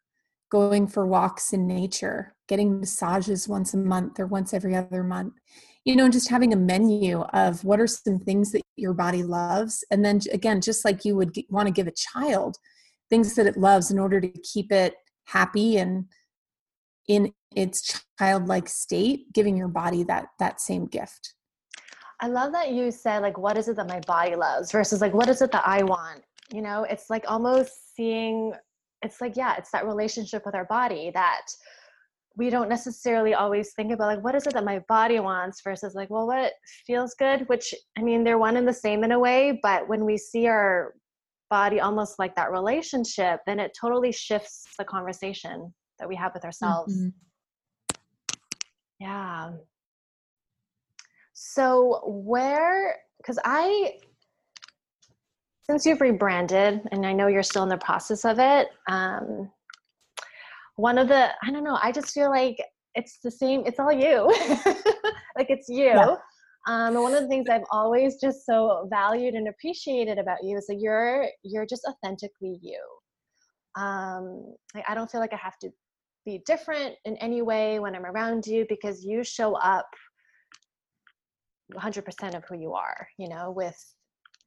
going 0.50 0.86
for 0.86 1.06
walks 1.06 1.52
in 1.52 1.66
nature, 1.66 2.34
getting 2.48 2.80
massages 2.80 3.48
once 3.48 3.74
a 3.74 3.78
month 3.78 4.18
or 4.20 4.26
once 4.26 4.52
every 4.52 4.74
other 4.74 5.02
month 5.02 5.34
you 5.84 5.96
know, 5.96 6.08
just 6.08 6.28
having 6.28 6.52
a 6.52 6.56
menu 6.56 7.20
of 7.32 7.64
what 7.64 7.80
are 7.80 7.86
some 7.86 8.18
things 8.20 8.52
that 8.52 8.62
your 8.76 8.94
body 8.94 9.22
loves. 9.22 9.84
And 9.90 10.04
then 10.04 10.20
again, 10.32 10.60
just 10.60 10.84
like 10.84 11.04
you 11.04 11.16
would 11.16 11.36
want 11.50 11.66
to 11.66 11.72
give 11.72 11.86
a 11.86 11.92
child 11.92 12.56
things 13.10 13.34
that 13.34 13.46
it 13.46 13.56
loves 13.56 13.90
in 13.90 13.98
order 13.98 14.20
to 14.20 14.28
keep 14.28 14.72
it 14.72 14.94
happy 15.24 15.76
and 15.76 16.06
in 17.08 17.32
its 17.54 18.04
childlike 18.18 18.68
state, 18.68 19.32
giving 19.32 19.56
your 19.56 19.68
body 19.68 20.04
that 20.04 20.26
that 20.38 20.60
same 20.60 20.86
gift. 20.86 21.34
I 22.22 22.28
love 22.28 22.52
that 22.52 22.70
you 22.70 22.92
said 22.92 23.20
like 23.20 23.36
what 23.36 23.58
is 23.58 23.68
it 23.68 23.76
that 23.76 23.88
my 23.88 24.00
body 24.00 24.36
loves 24.36 24.70
versus 24.70 25.00
like 25.00 25.12
what 25.12 25.28
is 25.28 25.42
it 25.42 25.50
that 25.50 25.66
I 25.66 25.82
want? 25.82 26.22
You 26.52 26.62
know, 26.62 26.84
it's 26.84 27.10
like 27.10 27.24
almost 27.26 27.94
seeing 27.96 28.54
it's 29.02 29.20
like 29.20 29.36
yeah, 29.36 29.56
it's 29.58 29.72
that 29.72 29.86
relationship 29.86 30.46
with 30.46 30.54
our 30.54 30.64
body 30.66 31.10
that 31.14 31.46
we 32.36 32.48
don't 32.48 32.68
necessarily 32.68 33.34
always 33.34 33.72
think 33.74 33.92
about 33.92 34.06
like 34.06 34.24
what 34.24 34.36
is 34.36 34.46
it 34.46 34.54
that 34.54 34.64
my 34.64 34.78
body 34.88 35.18
wants 35.20 35.60
versus 35.62 35.94
like 35.94 36.08
well 36.10 36.26
what 36.26 36.52
feels 36.86 37.14
good 37.18 37.46
which 37.48 37.74
i 37.98 38.02
mean 38.02 38.24
they're 38.24 38.38
one 38.38 38.56
and 38.56 38.66
the 38.66 38.72
same 38.72 39.04
in 39.04 39.12
a 39.12 39.18
way 39.18 39.58
but 39.62 39.86
when 39.88 40.04
we 40.04 40.16
see 40.16 40.46
our 40.46 40.94
body 41.50 41.80
almost 41.80 42.18
like 42.18 42.34
that 42.34 42.50
relationship 42.50 43.40
then 43.46 43.60
it 43.60 43.76
totally 43.78 44.12
shifts 44.12 44.64
the 44.78 44.84
conversation 44.84 45.72
that 45.98 46.08
we 46.08 46.16
have 46.16 46.32
with 46.32 46.44
ourselves 46.44 46.96
mm-hmm. 46.96 47.96
yeah 48.98 49.50
so 51.44 52.00
where 52.06 52.96
because 53.18 53.38
i 53.44 53.92
since 55.64 55.84
you've 55.84 56.00
rebranded 56.00 56.80
and 56.92 57.04
i 57.04 57.12
know 57.12 57.26
you're 57.26 57.42
still 57.42 57.64
in 57.64 57.68
the 57.68 57.76
process 57.78 58.24
of 58.24 58.38
it 58.38 58.68
um, 58.88 59.50
one 60.76 60.98
of 60.98 61.08
the 61.08 61.28
i 61.42 61.50
don't 61.50 61.64
know 61.64 61.78
i 61.82 61.90
just 61.90 62.12
feel 62.12 62.30
like 62.30 62.56
it's 62.94 63.18
the 63.24 63.30
same 63.30 63.62
it's 63.66 63.80
all 63.80 63.92
you. 63.92 64.32
Like 65.34 65.46
it's 65.48 65.66
you. 65.66 65.84
Yeah. 65.86 66.16
um, 66.68 66.94
and 66.94 67.02
one 67.02 67.14
of 67.14 67.22
the 67.22 67.28
things 67.28 67.46
i've 67.50 67.64
always 67.70 68.20
just 68.20 68.44
so 68.44 68.86
valued 68.90 69.32
and 69.32 69.48
appreciated 69.48 70.18
about 70.18 70.36
you 70.42 70.58
is 70.58 70.66
that 70.66 70.78
you're 70.78 71.26
you're 71.42 71.64
just 71.64 71.88
authentically 71.88 72.58
you. 72.60 72.78
Um, 73.80 74.54
like, 74.74 74.84
i 74.88 74.94
don't 74.94 75.10
feel 75.10 75.22
like 75.22 75.32
i 75.32 75.38
have 75.42 75.58
to 75.60 75.70
be 76.26 76.42
different 76.44 76.96
in 77.06 77.16
any 77.16 77.40
way 77.40 77.78
when 77.78 77.96
i'm 77.96 78.04
around 78.04 78.46
you 78.46 78.66
because 78.68 79.02
you 79.02 79.24
show 79.24 79.54
up 79.54 79.88
100% 81.74 82.34
of 82.34 82.44
who 82.44 82.58
you 82.58 82.74
are 82.74 83.08
you 83.18 83.28
know 83.28 83.50
with 83.50 83.94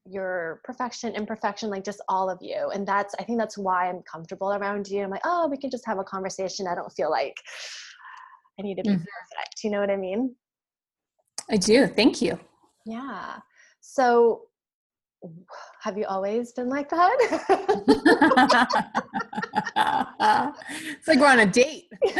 your 0.05 0.61
perfection, 0.63 1.13
imperfection, 1.15 1.69
like 1.69 1.83
just 1.83 2.01
all 2.07 2.29
of 2.29 2.37
you. 2.41 2.69
And 2.73 2.87
that's, 2.87 3.15
I 3.19 3.23
think 3.23 3.39
that's 3.39 3.57
why 3.57 3.89
I'm 3.89 4.03
comfortable 4.03 4.53
around 4.53 4.87
you. 4.87 5.03
I'm 5.03 5.09
like, 5.09 5.21
oh, 5.25 5.47
we 5.47 5.57
can 5.57 5.71
just 5.71 5.85
have 5.85 5.97
a 5.97 6.03
conversation. 6.03 6.67
I 6.67 6.75
don't 6.75 6.91
feel 6.93 7.09
like 7.09 7.35
I 8.59 8.61
need 8.61 8.75
to 8.75 8.83
be 8.83 8.89
mm-hmm. 8.89 8.97
perfect. 8.97 9.63
You 9.63 9.71
know 9.71 9.79
what 9.79 9.89
I 9.89 9.97
mean? 9.97 10.35
I 11.49 11.57
do. 11.57 11.87
Thank 11.87 12.21
you. 12.21 12.39
Yeah. 12.85 13.37
So 13.81 14.43
have 15.81 15.97
you 15.97 16.05
always 16.05 16.51
been 16.51 16.69
like 16.69 16.89
that? 16.89 17.17
it's 20.97 21.07
like 21.07 21.19
we're 21.19 21.27
on 21.27 21.39
a 21.39 21.47
date. 21.47 21.85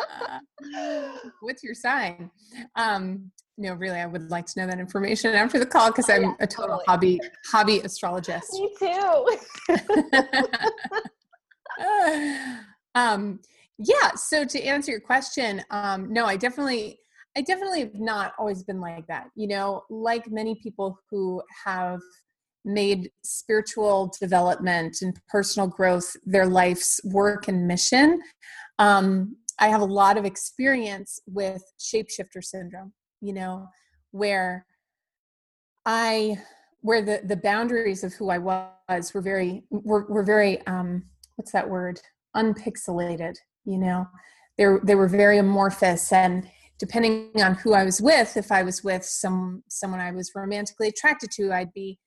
What's 1.40 1.62
your 1.62 1.74
sign? 1.74 2.30
Um, 2.76 3.30
no, 3.58 3.74
really, 3.74 3.98
I 3.98 4.06
would 4.06 4.30
like 4.30 4.46
to 4.46 4.60
know 4.60 4.66
that 4.66 4.80
information 4.80 5.34
after 5.34 5.58
the 5.58 5.66
call 5.66 5.90
because 5.90 6.08
oh, 6.08 6.14
I'm 6.14 6.22
yeah, 6.22 6.32
a 6.40 6.46
total 6.46 6.78
totally. 6.78 6.84
hobby 6.86 7.20
hobby 7.46 7.80
astrologist. 7.80 8.54
Me 8.54 8.74
too. 8.78 9.36
um, 12.94 13.40
yeah. 13.78 14.12
So 14.14 14.44
to 14.44 14.62
answer 14.62 14.92
your 14.92 15.00
question, 15.00 15.62
um, 15.70 16.12
no, 16.12 16.24
I 16.24 16.36
definitely, 16.36 17.00
I 17.36 17.42
definitely 17.42 17.80
have 17.80 17.94
not 17.94 18.32
always 18.38 18.62
been 18.62 18.80
like 18.80 19.06
that. 19.08 19.28
You 19.34 19.48
know, 19.48 19.82
like 19.90 20.30
many 20.30 20.54
people 20.62 20.98
who 21.10 21.42
have 21.64 22.00
made 22.64 23.10
spiritual 23.22 24.12
development 24.20 24.98
and 25.02 25.18
personal 25.28 25.68
growth 25.68 26.16
their 26.24 26.46
life's 26.46 27.00
work 27.04 27.48
and 27.48 27.66
mission. 27.66 28.20
Um, 28.78 29.36
I 29.60 29.68
have 29.68 29.82
a 29.82 29.86
lot 29.86 30.16
of 30.16 30.24
experience 30.24 31.20
with 31.26 31.62
shapeshifter 31.78 32.42
syndrome 32.42 32.92
you 33.20 33.32
know 33.32 33.68
where 34.10 34.66
i 35.86 36.36
where 36.80 37.02
the 37.02 37.20
the 37.24 37.36
boundaries 37.36 38.02
of 38.02 38.12
who 38.14 38.30
i 38.30 38.38
was 38.38 39.14
were 39.14 39.20
very 39.20 39.62
were, 39.70 40.06
were 40.08 40.24
very 40.24 40.64
um 40.66 41.04
what's 41.36 41.52
that 41.52 41.68
word? 41.68 42.00
Unpixelated 42.36 43.36
you 43.64 43.78
know? 43.78 44.06
They 44.58 44.66
they 44.82 44.94
were 44.94 45.08
very 45.08 45.38
amorphous 45.38 46.12
and 46.12 46.48
depending 46.78 47.30
on 47.42 47.54
who 47.54 47.74
i 47.74 47.84
was 47.84 48.00
with 48.00 48.36
if 48.36 48.50
i 48.50 48.62
was 48.62 48.82
with 48.82 49.04
some 49.04 49.62
someone 49.68 50.00
i 50.00 50.10
was 50.10 50.32
romantically 50.34 50.88
attracted 50.88 51.30
to 51.30 51.52
i'd 51.52 51.72
be 51.72 51.98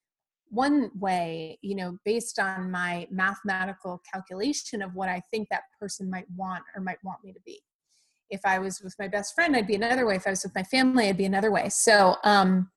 one 0.54 0.92
way 1.00 1.58
you 1.62 1.76
know 1.76 1.98
based 2.06 2.40
on 2.40 2.70
my 2.70 3.08
mathematical 3.10 4.02
calculation 4.12 4.82
of 4.82 4.94
what 4.94 5.10
i 5.10 5.22
think 5.32 5.48
that 5.50 5.64
person 5.80 6.10
might 6.10 6.26
want 6.36 6.64
or 6.76 6.82
might 6.82 7.04
want 7.04 7.24
me 7.24 7.34
to 7.34 7.40
be 7.46 7.62
if 8.34 8.42
I 8.46 8.60
was 8.60 8.82
with 8.82 8.96
my 9.00 9.08
best 9.08 9.36
friend, 9.36 9.56
I'd 9.56 9.68
be 9.68 9.76
another 9.76 10.06
way. 10.06 10.16
If 10.16 10.28
I 10.28 10.32
was 10.32 10.44
with 10.44 10.56
my 10.56 10.64
family, 10.64 11.08
I'd 11.08 11.18
be 11.18 11.26
another 11.26 11.52
way. 11.52 11.70
So, 11.70 12.16
um, 12.24 12.70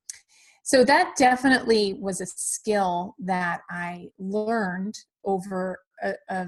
so 0.63 0.85
that 0.85 1.15
definitely 1.17 1.95
was 1.95 2.21
a 2.21 2.27
skill 2.27 3.15
that 3.21 3.61
I 3.71 4.11
learned 4.19 4.99
over 5.25 5.79
a, 6.03 6.15
a 6.29 6.47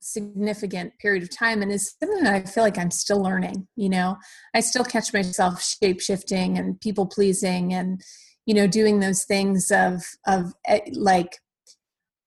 significant 0.00 0.92
period 0.98 1.22
of 1.22 1.34
time 1.34 1.62
and 1.62 1.72
is 1.72 1.94
something 1.98 2.24
that 2.24 2.34
I 2.34 2.42
feel 2.42 2.64
like 2.64 2.76
I'm 2.76 2.90
still 2.90 3.22
learning. 3.22 3.68
You 3.76 3.88
know, 3.88 4.16
I 4.54 4.60
still 4.60 4.84
catch 4.84 5.12
myself 5.12 5.62
shape 5.62 6.00
shifting 6.00 6.58
and 6.58 6.80
people 6.80 7.06
pleasing 7.06 7.72
and, 7.72 8.02
you 8.46 8.54
know, 8.54 8.66
doing 8.66 9.00
those 9.00 9.24
things 9.24 9.70
of, 9.70 10.02
of 10.26 10.52
eh, 10.66 10.80
like, 10.92 11.38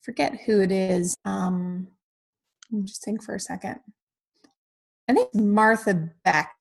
forget 0.01 0.39
who 0.45 0.62
it 0.62 0.72
is. 0.72 1.15
Um, 1.25 1.88
just 2.84 3.03
think 3.03 3.24
for 3.24 3.36
a 3.36 3.39
second. 3.39 3.79
I 5.07 5.13
think 5.13 5.34
Martha 5.34 6.10
Beck. 6.24 6.53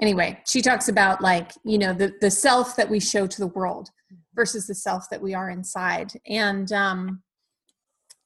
Anyway, 0.00 0.40
she 0.46 0.62
talks 0.62 0.88
about 0.88 1.20
like, 1.20 1.52
you 1.64 1.78
know, 1.78 1.92
the, 1.92 2.14
the 2.20 2.30
self 2.30 2.76
that 2.76 2.88
we 2.88 3.00
show 3.00 3.26
to 3.26 3.40
the 3.40 3.48
world 3.48 3.90
versus 4.34 4.66
the 4.66 4.74
self 4.74 5.08
that 5.10 5.20
we 5.20 5.34
are 5.34 5.50
inside. 5.50 6.12
And 6.28 6.70
um, 6.72 7.22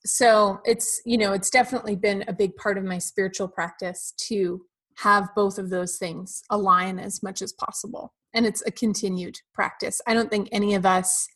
so 0.05 0.61
it's, 0.65 1.01
you 1.07 1.17
know, 1.17 1.33
it's 1.33 1.49
definitely 1.49 1.97
been 1.97 2.25
a 2.29 2.33
big 2.33 2.57
part 2.57 2.77
of 2.77 2.85
my 2.85 2.99
spiritual 2.99 3.49
practice 3.49 4.13
to 4.29 4.67
have 4.97 5.29
both 5.35 5.59
of 5.59 5.71
those 5.71 5.97
things 5.97 6.43
align 6.51 6.99
as 6.99 7.23
much 7.23 7.43
as 7.43 7.53
possible. 7.53 8.13
And 8.35 8.47
it's 8.47 8.63
a 8.67 8.71
continued 8.71 9.39
practice. 9.55 10.01
I 10.07 10.15
don't 10.15 10.31
think 10.31 10.49
any 10.53 10.75
of 10.75 10.87
us 10.87 11.29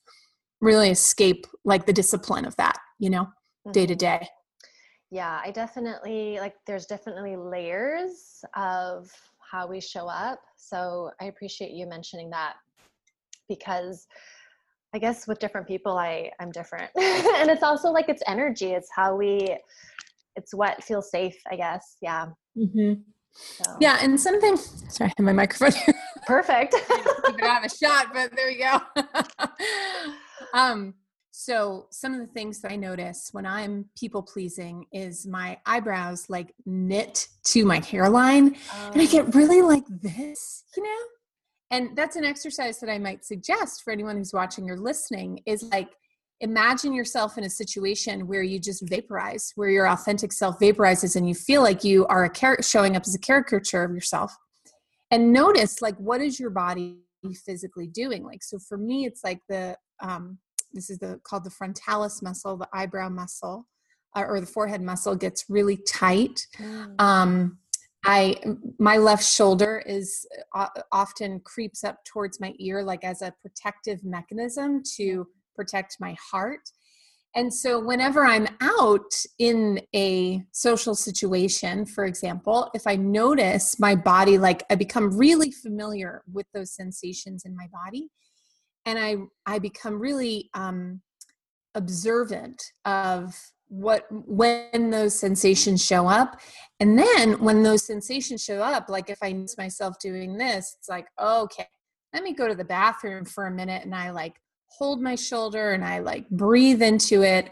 really 0.60 0.90
escape 0.90 1.46
like 1.64 1.86
the 1.86 1.92
discipline 1.92 2.44
of 2.44 2.56
that, 2.56 2.78
you 2.98 3.10
know, 3.10 3.28
day 3.72 3.86
to 3.86 3.94
mm-hmm. 3.94 3.98
day 3.98 4.28
yeah 5.10 5.40
i 5.44 5.50
definitely 5.50 6.38
like 6.40 6.54
there's 6.66 6.86
definitely 6.86 7.36
layers 7.36 8.44
of 8.56 9.10
how 9.38 9.66
we 9.66 9.80
show 9.80 10.08
up 10.08 10.40
so 10.56 11.10
i 11.20 11.26
appreciate 11.26 11.70
you 11.70 11.86
mentioning 11.86 12.28
that 12.30 12.54
because 13.48 14.06
i 14.94 14.98
guess 14.98 15.28
with 15.28 15.38
different 15.38 15.66
people 15.66 15.96
i 15.96 16.30
i'm 16.40 16.50
different 16.50 16.90
and 16.96 17.50
it's 17.50 17.62
also 17.62 17.90
like 17.90 18.08
it's 18.08 18.22
energy 18.26 18.72
it's 18.72 18.90
how 18.94 19.14
we 19.14 19.56
it's 20.34 20.52
what 20.52 20.82
feels 20.82 21.10
safe 21.10 21.40
i 21.50 21.56
guess 21.56 21.96
yeah 22.02 22.26
mm-hmm. 22.58 22.94
So. 23.36 23.76
yeah 23.80 23.98
and 24.00 24.20
something 24.20 24.56
sorry 24.56 25.12
my 25.18 25.32
microphone 25.32 25.72
here 25.72 25.94
perfect 26.26 26.74
I 26.88 27.34
have 27.42 27.64
a 27.64 27.68
shot 27.68 28.08
but 28.12 28.34
there 28.34 28.48
we 28.48 28.58
go 28.58 28.78
um 30.54 30.94
so, 31.38 31.86
some 31.90 32.14
of 32.14 32.20
the 32.20 32.32
things 32.32 32.62
that 32.62 32.72
I 32.72 32.76
notice 32.76 33.28
when 33.32 33.44
I'm 33.44 33.84
people 33.94 34.22
pleasing 34.22 34.86
is 34.90 35.26
my 35.26 35.58
eyebrows 35.66 36.30
like 36.30 36.54
knit 36.64 37.28
to 37.48 37.66
my 37.66 37.78
hairline, 37.78 38.56
oh. 38.72 38.90
and 38.94 39.02
I 39.02 39.04
get 39.04 39.26
oh. 39.26 39.30
really 39.32 39.60
like 39.60 39.84
this, 39.86 40.64
you 40.74 40.82
know? 40.82 40.98
And 41.70 41.94
that's 41.94 42.16
an 42.16 42.24
exercise 42.24 42.80
that 42.80 42.88
I 42.88 42.96
might 42.96 43.22
suggest 43.22 43.82
for 43.82 43.92
anyone 43.92 44.16
who's 44.16 44.32
watching 44.32 44.70
or 44.70 44.78
listening 44.78 45.40
is 45.44 45.62
like 45.64 45.90
imagine 46.40 46.92
yourself 46.92 47.38
in 47.38 47.44
a 47.44 47.50
situation 47.50 48.26
where 48.26 48.42
you 48.42 48.58
just 48.58 48.86
vaporize, 48.88 49.52
where 49.54 49.70
your 49.70 49.88
authentic 49.88 50.32
self 50.32 50.58
vaporizes 50.58 51.16
and 51.16 51.28
you 51.28 51.34
feel 51.34 51.62
like 51.62 51.84
you 51.84 52.06
are 52.06 52.24
a 52.24 52.62
showing 52.62 52.96
up 52.96 53.04
as 53.06 53.14
a 53.14 53.18
caricature 53.18 53.84
of 53.84 53.92
yourself. 53.92 54.36
And 55.10 55.32
notice 55.32 55.80
like 55.80 55.96
what 55.96 56.20
is 56.20 56.38
your 56.38 56.50
body 56.50 56.98
physically 57.44 57.86
doing? 57.86 58.24
Like 58.24 58.42
so 58.42 58.58
for 58.58 58.76
me 58.76 59.06
it's 59.06 59.24
like 59.24 59.40
the 59.48 59.76
um 60.02 60.38
this 60.72 60.90
is 60.90 60.98
the 60.98 61.20
called 61.24 61.44
the 61.44 61.50
frontalis 61.50 62.22
muscle, 62.22 62.56
the 62.56 62.68
eyebrow 62.72 63.08
muscle, 63.08 63.66
uh, 64.14 64.24
or 64.26 64.40
the 64.40 64.46
forehead 64.46 64.82
muscle 64.82 65.16
gets 65.16 65.44
really 65.48 65.78
tight. 65.88 66.46
Mm. 66.58 67.00
Um, 67.00 67.58
I 68.04 68.36
my 68.78 68.98
left 68.98 69.24
shoulder 69.24 69.82
is 69.86 70.26
uh, 70.54 70.68
often 70.92 71.40
creeps 71.40 71.82
up 71.82 72.04
towards 72.04 72.40
my 72.40 72.52
ear 72.58 72.82
like 72.82 73.04
as 73.04 73.22
a 73.22 73.34
protective 73.42 74.04
mechanism 74.04 74.82
to 74.96 75.26
protect 75.56 75.96
my 76.00 76.16
heart. 76.30 76.60
And 77.34 77.52
so 77.52 77.78
whenever 77.78 78.25
I'm 78.25 78.46
out 78.60 79.12
in 79.38 79.80
a 79.94 80.42
social 80.52 80.94
situation, 80.94 81.84
for 81.84 82.04
example, 82.04 82.70
if 82.75 82.86
I 82.86 82.96
notice 82.96 83.78
my 83.78 83.94
body 83.94 84.38
like 84.38 84.62
I 84.70 84.75
become 84.75 85.16
really 85.16 85.50
familiar 85.50 86.22
with 86.32 86.46
those 86.54 86.72
sensations 86.72 87.44
in 87.44 87.54
my 87.54 87.66
body 87.72 88.08
and 88.86 88.98
I 88.98 89.16
I 89.44 89.58
become 89.58 89.98
really 89.98 90.48
um 90.54 91.02
observant 91.75 92.62
of 92.86 93.34
what 93.68 94.06
when 94.10 94.90
those 94.90 95.18
sensations 95.18 95.84
show 95.84 96.06
up 96.06 96.40
and 96.80 96.98
then 96.98 97.32
when 97.40 97.62
those 97.62 97.84
sensations 97.84 98.42
show 98.42 98.62
up 98.62 98.88
like 98.88 99.10
if 99.10 99.18
i 99.22 99.32
miss 99.32 99.58
myself 99.58 99.98
doing 99.98 100.38
this 100.38 100.76
it's 100.78 100.88
like 100.88 101.08
okay 101.20 101.66
let 102.14 102.22
me 102.22 102.32
go 102.32 102.46
to 102.46 102.54
the 102.54 102.64
bathroom 102.64 103.25
for 103.25 103.46
a 103.46 103.50
minute 103.50 103.84
and 103.84 103.92
i 103.92 104.10
like 104.10 104.36
hold 104.68 105.00
my 105.00 105.14
shoulder 105.14 105.73
and 105.73 105.85
i 105.85 105.99
like 105.99 106.28
breathe 106.30 106.82
into 106.82 107.23
it. 107.23 107.50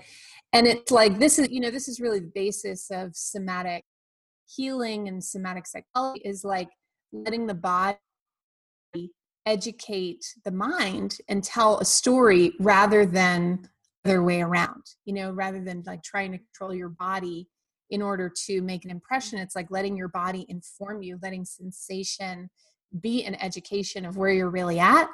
And 0.52 0.68
it's 0.68 0.92
like 0.92 1.18
this 1.18 1.38
is 1.38 1.50
you 1.50 1.60
know 1.60 1.70
this 1.70 1.88
is 1.88 1.98
really 1.98 2.20
the 2.20 2.32
basis 2.34 2.90
of 2.90 3.16
somatic 3.16 3.84
healing 4.46 5.08
and 5.08 5.22
somatic 5.22 5.66
psychology 5.66 6.22
is 6.24 6.44
like 6.44 6.68
letting 7.12 7.46
the 7.46 7.54
body 7.54 7.98
educate 9.46 10.24
the 10.44 10.52
mind 10.52 11.18
and 11.28 11.42
tell 11.42 11.78
a 11.78 11.84
story 11.84 12.52
rather 12.60 13.04
than 13.04 13.68
other 14.04 14.22
way 14.22 14.42
around 14.42 14.82
you 15.06 15.14
know 15.14 15.30
rather 15.30 15.60
than 15.60 15.82
like 15.86 16.02
trying 16.02 16.30
to 16.30 16.38
control 16.38 16.74
your 16.74 16.90
body 16.90 17.48
in 17.90 18.02
order 18.02 18.32
to 18.46 18.62
make 18.62 18.84
an 18.84 18.90
impression. 18.90 19.38
It's 19.38 19.54
like 19.54 19.70
letting 19.70 19.96
your 19.96 20.08
body 20.08 20.46
inform 20.48 21.02
you 21.02 21.18
letting 21.22 21.44
sensation 21.44 22.50
be 23.00 23.24
an 23.24 23.34
education 23.42 24.04
of 24.04 24.16
where 24.16 24.32
you're 24.32 24.50
really 24.50 24.78
at 24.78 25.08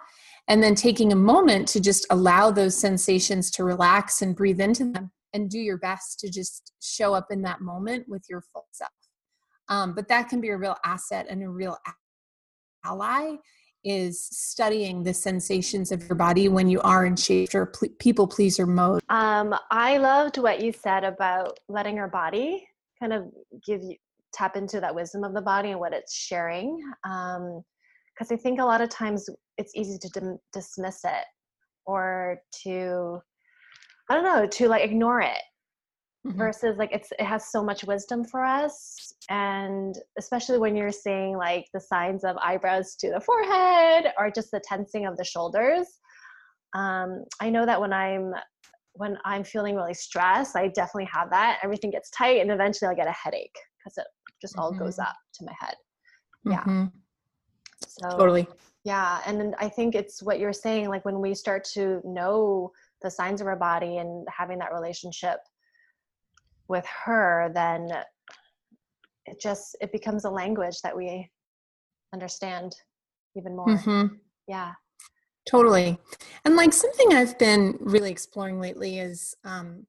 and 0.49 0.63
then 0.63 0.75
taking 0.75 1.13
a 1.13 1.17
moment 1.17 1.69
to 1.69 1.81
just 1.81 2.07
allow 2.11 2.51
those 2.51 2.77
sensations 2.77 3.51
to 3.53 3.65
relax 3.65 4.23
and 4.23 4.37
breathe 4.37 4.61
into 4.61 4.85
them 4.93 5.11
and 5.33 5.49
do 5.49 5.59
your 5.59 5.79
best 5.79 6.19
to 6.21 6.31
just 6.31 6.73
show 6.83 7.15
up 7.15 7.27
in 7.31 7.43
that 7.43 7.61
moment 7.61 8.05
with 8.09 8.25
your 8.29 8.43
full 8.53 8.67
self 8.73 8.91
um, 9.69 9.95
but 9.95 10.09
that 10.09 10.29
can 10.29 10.41
be 10.41 10.49
a 10.49 10.57
real 10.57 10.77
asset 10.85 11.27
and 11.31 11.43
a 11.43 11.49
real 11.49 11.77
ally 12.85 13.37
is 13.83 14.23
studying 14.23 15.03
the 15.03 15.15
sensations 15.15 15.91
of 15.91 16.07
your 16.07 16.17
body 16.17 16.49
when 16.49 16.69
you 16.69 16.81
are 16.83 17.07
in 17.07 17.17
shape 17.17 17.55
or 17.55 17.73
people 17.99 18.27
pleaser 18.27 18.67
mode. 18.67 19.01
Um, 19.09 19.55
I 19.71 19.97
loved 19.97 20.37
what 20.37 20.61
you 20.61 20.73
said 20.73 21.05
about 21.05 21.59
letting 21.69 21.99
our 21.99 22.09
body 22.09 22.67
kind 22.99 23.13
of 23.13 23.31
give 23.65 23.83
you 23.83 23.97
tap 24.33 24.57
into 24.57 24.81
that 24.81 24.95
wisdom 24.95 25.25
of 25.25 25.35
the 25.35 25.43
body 25.43 25.71
and 25.71 25.81
what 25.81 25.93
it's 25.93 26.15
sharing. 26.15 26.77
Because 27.03 28.31
um, 28.31 28.33
I 28.33 28.37
think 28.37 28.61
a 28.61 28.65
lot 28.65 28.81
of 28.81 28.89
times 28.89 29.29
it's 29.59 29.75
easy 29.75 29.99
to 29.99 30.09
dim- 30.09 30.39
dismiss 30.53 31.01
it 31.05 31.25
or 31.87 32.39
to, 32.63 33.21
I 34.09 34.15
don't 34.15 34.25
know, 34.25 34.47
to 34.47 34.69
like 34.69 34.85
ignore 34.85 35.21
it 35.21 35.43
mm-hmm. 36.27 36.37
versus 36.37 36.77
like 36.79 36.93
it's 36.93 37.13
it 37.19 37.25
has 37.25 37.51
so 37.51 37.63
much 37.63 37.85
wisdom 37.85 38.25
for 38.25 38.45
us 38.45 39.13
and 39.29 39.97
especially 40.19 40.59
when 40.59 40.77
you're 40.77 40.93
seeing 40.93 41.37
like 41.37 41.67
the 41.73 41.81
signs 41.81 42.25
of 42.25 42.37
eyebrows 42.39 42.97
to 42.97 43.11
the 43.11 43.21
forehead 43.21 44.13
or 44.19 44.31
just 44.31 44.51
the 44.51 44.61
tensing 44.65 45.07
of 45.07 45.17
the 45.17 45.25
shoulders 45.25 45.87
um, 46.75 47.25
i 47.41 47.49
know 47.49 47.65
that 47.67 47.81
when 47.81 47.93
i'm 47.93 48.33
when 48.95 49.17
i'm 49.25 49.45
feeling 49.45 49.77
really 49.77 49.95
stressed 49.95 50.57
i 50.57 50.69
definitely 50.69 51.09
have 51.13 51.31
that 51.31 51.59
everything 51.63 51.91
gets 51.91 52.11
tight 52.11 52.41
and 52.41 52.51
eventually 52.51 52.89
i'll 52.89 52.97
get 52.97 53.09
a 53.09 53.13
headache 53.13 53.57
because 53.79 53.97
it 53.99 54.07
just 54.41 54.59
all 54.59 54.71
mm-hmm. 54.71 54.85
goes 54.85 54.99
up 54.99 55.17
to 55.35 55.45
my 55.45 55.53
head. 55.59 55.75
Yeah. 56.45 56.61
Mm-hmm. 56.61 56.87
so 57.87 58.17
totally. 58.17 58.47
yeah 58.85 59.21
and 59.27 59.39
then 59.39 59.55
i 59.59 59.69
think 59.69 59.95
it's 59.95 60.23
what 60.23 60.39
you're 60.39 60.55
saying 60.55 60.89
like 60.89 61.05
when 61.05 61.21
we 61.21 61.35
start 61.35 61.65
to 61.75 62.01
know 62.03 62.73
the 63.03 63.11
signs 63.11 63.43
of 63.43 63.47
our 63.47 63.57
body 63.57 63.99
and 63.99 64.27
having 64.35 64.59
that 64.59 64.73
relationship 64.73 65.37
with 66.69 66.87
her 67.05 67.51
then 67.55 67.91
it 69.27 69.41
just 69.41 69.77
it 69.81 69.93
becomes 69.93 70.25
a 70.25 70.31
language 70.31 70.81
that 70.83 70.97
we 70.97 71.31
understand 72.13 72.75
even 73.37 73.57
more. 73.57 73.67
Mm-hmm. 73.67 74.15
yeah. 74.47 74.73
Totally. 75.49 75.99
And 76.45 76.57
like 76.57 76.73
something 76.73 77.13
i've 77.15 77.39
been 77.39 77.77
really 77.81 78.11
exploring 78.11 78.61
lately 78.61 78.99
is 78.99 79.35
um, 79.45 79.87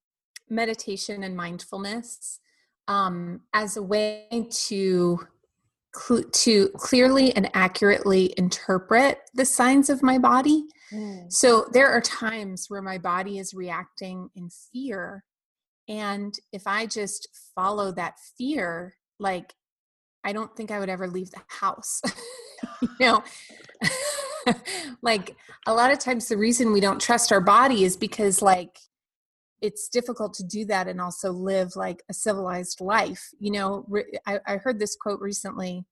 meditation 0.50 1.24
and 1.24 1.36
mindfulness 1.36 2.40
um, 2.88 3.42
as 3.54 3.78
a 3.78 3.84
way 3.84 4.28
to 4.50 5.20
cl- 5.96 6.24
to 6.32 6.70
clearly 6.70 7.36
and 7.36 7.50
accurately 7.54 8.34
interpret 8.38 9.20
the 9.34 9.46
signs 9.46 9.90
of 9.90 10.04
my 10.04 10.18
body 10.18 10.64
mm. 10.92 11.32
so 11.32 11.68
there 11.74 11.90
are 11.90 12.02
times 12.02 12.66
where 12.70 12.82
my 12.82 12.98
body 12.98 13.40
is 13.40 13.54
reacting 13.54 14.30
in 14.36 14.50
fear 14.72 15.24
and 15.92 16.38
if 16.54 16.68
I 16.68 16.86
just 16.86 17.28
follow 17.54 17.92
that 17.94 18.16
fear, 18.38 18.96
like, 19.20 19.54
I 20.24 20.32
don't 20.32 20.56
think 20.56 20.72
I 20.72 20.80
would 20.80 20.88
ever 20.88 21.06
leave 21.06 21.32
the 21.32 21.42
house. 21.48 22.02
you 22.82 22.90
know, 23.00 23.24
like 25.02 25.36
a 25.68 25.74
lot 25.74 25.92
of 25.92 26.00
times 26.00 26.30
the 26.30 26.38
reason 26.38 26.72
we 26.72 26.80
don't 26.80 27.02
trust 27.02 27.34
our 27.34 27.42
body 27.42 27.84
is 27.84 27.98
because, 27.98 28.42
like, 28.42 28.78
it's 29.62 29.88
difficult 29.88 30.34
to 30.36 30.44
do 30.44 30.66
that 30.66 30.88
and 30.88 31.00
also 31.00 31.32
live 31.32 31.76
like 31.76 32.04
a 32.10 32.14
civilized 32.14 32.82
life. 32.82 33.30
You 33.40 33.52
know, 33.52 33.86
I, 34.26 34.40
I 34.48 34.58
heard 34.58 34.80
this 34.80 34.96
quote 35.00 35.22
recently, 35.22 35.86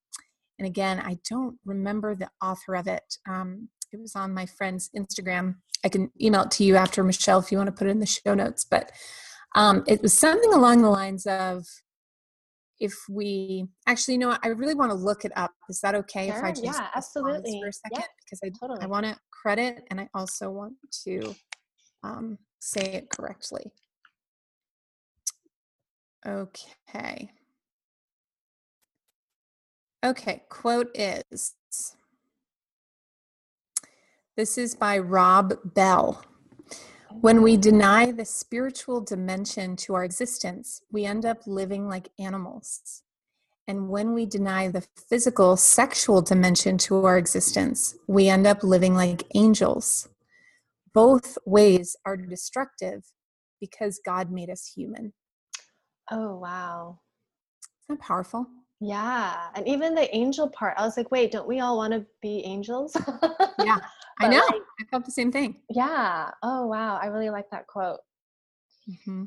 and 0.57 0.67
again, 0.67 0.99
I 0.99 1.17
don't 1.29 1.57
remember 1.65 2.15
the 2.15 2.29
author 2.41 2.75
of 2.75 2.87
it. 2.87 3.17
Um, 3.27 3.69
it 3.91 3.99
was 3.99 4.15
on 4.15 4.33
my 4.33 4.45
friend's 4.45 4.89
Instagram. 4.95 5.55
I 5.83 5.89
can 5.89 6.11
email 6.21 6.43
it 6.43 6.51
to 6.51 6.63
you 6.63 6.75
after, 6.75 7.03
Michelle, 7.03 7.39
if 7.39 7.51
you 7.51 7.57
want 7.57 7.67
to 7.67 7.73
put 7.75 7.87
it 7.87 7.91
in 7.91 7.99
the 7.99 8.05
show 8.05 8.33
notes. 8.33 8.65
But 8.65 8.91
um, 9.55 9.83
it 9.87 10.01
was 10.01 10.17
something 10.17 10.53
along 10.53 10.81
the 10.81 10.89
lines 10.89 11.25
of 11.25 11.65
if 12.79 12.93
we 13.09 13.65
actually 13.87 14.13
you 14.15 14.19
know 14.19 14.29
what, 14.29 14.39
I 14.43 14.49
really 14.49 14.75
want 14.75 14.91
to 14.91 14.97
look 14.97 15.25
it 15.25 15.31
up. 15.35 15.51
Is 15.69 15.81
that 15.81 15.95
okay 15.95 16.27
sure, 16.27 16.37
if 16.37 16.43
I 16.43 16.51
just 16.51 16.63
yeah, 16.63 16.87
absolutely 16.95 17.59
for 17.61 17.67
a 17.67 17.73
second? 17.73 17.99
Yeah, 17.99 18.05
because 18.25 18.39
I 18.43 18.51
totally. 18.59 18.81
I 18.81 18.87
want 18.87 19.05
to 19.05 19.17
credit 19.31 19.83
and 19.89 19.99
I 19.99 20.09
also 20.13 20.49
want 20.49 20.73
to 21.05 21.35
um, 22.03 22.37
say 22.59 22.93
it 22.93 23.09
correctly. 23.09 23.71
Okay. 26.25 27.31
Okay, 30.05 30.43
quote 30.49 30.89
is 30.95 31.55
this 34.37 34.57
is 34.57 34.73
by 34.73 34.97
Rob 34.97 35.55
Bell. 35.65 36.23
When 37.19 37.41
we 37.41 37.57
oh. 37.57 37.59
deny 37.59 38.11
the 38.11 38.23
spiritual 38.23 39.01
dimension 39.01 39.75
to 39.77 39.95
our 39.95 40.05
existence, 40.05 40.81
we 40.91 41.03
end 41.03 41.25
up 41.25 41.45
living 41.45 41.89
like 41.89 42.07
animals. 42.17 43.03
And 43.67 43.89
when 43.89 44.13
we 44.13 44.25
deny 44.25 44.69
the 44.69 44.87
physical, 45.09 45.57
sexual 45.57 46.21
dimension 46.21 46.77
to 46.79 47.05
our 47.05 47.17
existence, 47.17 47.95
we 48.07 48.29
end 48.29 48.47
up 48.47 48.63
living 48.63 48.95
like 48.95 49.23
angels. 49.35 50.07
Both 50.93 51.37
ways 51.45 51.95
are 52.05 52.17
destructive 52.17 53.03
because 53.59 53.99
God 54.05 54.31
made 54.31 54.49
us 54.49 54.71
human. 54.75 55.13
Oh, 56.11 56.37
wow. 56.37 56.99
Isn't 57.83 57.99
that 57.99 58.05
powerful? 58.05 58.47
Yeah. 58.81 59.47
And 59.55 59.67
even 59.67 59.93
the 59.93 60.13
angel 60.15 60.49
part, 60.49 60.75
I 60.77 60.85
was 60.85 60.95
like, 60.95 61.11
wait, 61.11 61.31
don't 61.31 61.47
we 61.47 61.59
all 61.59 61.77
want 61.77 61.93
to 61.93 62.05
be 62.21 62.41
angels? 62.45 62.95
yeah. 63.59 63.77
I 64.21 64.27
know. 64.27 64.45
Like, 64.49 64.61
I 64.79 64.83
felt 64.91 65.05
the 65.05 65.11
same 65.11 65.31
thing. 65.31 65.61
Yeah. 65.69 66.29
Oh, 66.43 66.67
wow. 66.67 66.99
I 67.01 67.07
really 67.07 67.29
like 67.29 67.49
that 67.51 67.67
quote. 67.67 67.99
Mm-hmm. 68.89 69.23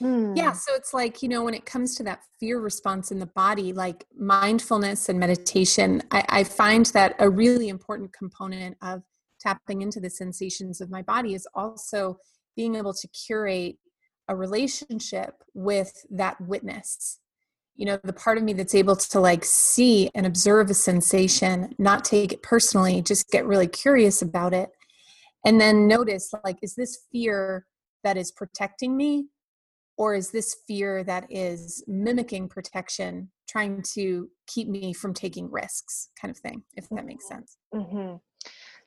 Mm. 0.00 0.36
Yeah. 0.36 0.52
So 0.52 0.74
it's 0.74 0.94
like, 0.94 1.22
you 1.22 1.28
know, 1.28 1.42
when 1.42 1.54
it 1.54 1.66
comes 1.66 1.94
to 1.96 2.02
that 2.04 2.22
fear 2.38 2.60
response 2.60 3.10
in 3.10 3.18
the 3.18 3.26
body, 3.26 3.72
like 3.72 4.06
mindfulness 4.16 5.08
and 5.08 5.18
meditation, 5.18 6.02
I, 6.10 6.24
I 6.28 6.44
find 6.44 6.86
that 6.86 7.16
a 7.18 7.28
really 7.28 7.68
important 7.68 8.12
component 8.12 8.76
of 8.82 9.02
tapping 9.40 9.82
into 9.82 10.00
the 10.00 10.10
sensations 10.10 10.80
of 10.80 10.90
my 10.90 11.02
body 11.02 11.34
is 11.34 11.46
also 11.54 12.18
being 12.56 12.74
able 12.74 12.94
to 12.94 13.08
curate 13.08 13.76
a 14.28 14.36
relationship 14.36 15.42
with 15.54 16.04
that 16.10 16.40
witness. 16.40 17.18
You 17.76 17.86
know 17.86 17.98
the 18.04 18.12
part 18.12 18.36
of 18.36 18.44
me 18.44 18.52
that's 18.52 18.74
able 18.74 18.96
to 18.96 19.20
like 19.20 19.44
see 19.44 20.10
and 20.14 20.26
observe 20.26 20.68
a 20.68 20.74
sensation 20.74 21.74
not 21.78 22.04
take 22.04 22.32
it 22.32 22.42
personally 22.42 23.00
just 23.00 23.30
get 23.30 23.46
really 23.46 23.68
curious 23.68 24.20
about 24.20 24.52
it 24.52 24.68
and 25.46 25.58
then 25.58 25.88
notice 25.88 26.30
like 26.44 26.58
is 26.60 26.74
this 26.74 27.06
fear 27.10 27.64
that 28.04 28.18
is 28.18 28.32
protecting 28.32 28.98
me 28.98 29.28
or 29.96 30.14
is 30.14 30.30
this 30.30 30.56
fear 30.66 31.04
that 31.04 31.26
is 31.30 31.82
mimicking 31.86 32.48
protection 32.48 33.30
trying 33.48 33.82
to 33.82 34.28
keep 34.46 34.68
me 34.68 34.92
from 34.92 35.12
taking 35.12 35.50
risks 35.50 36.08
kind 36.20 36.30
of 36.30 36.38
thing 36.38 36.62
if 36.76 36.88
that 36.90 37.04
makes 37.04 37.28
sense. 37.28 37.56
Mm-hmm. 37.74 38.16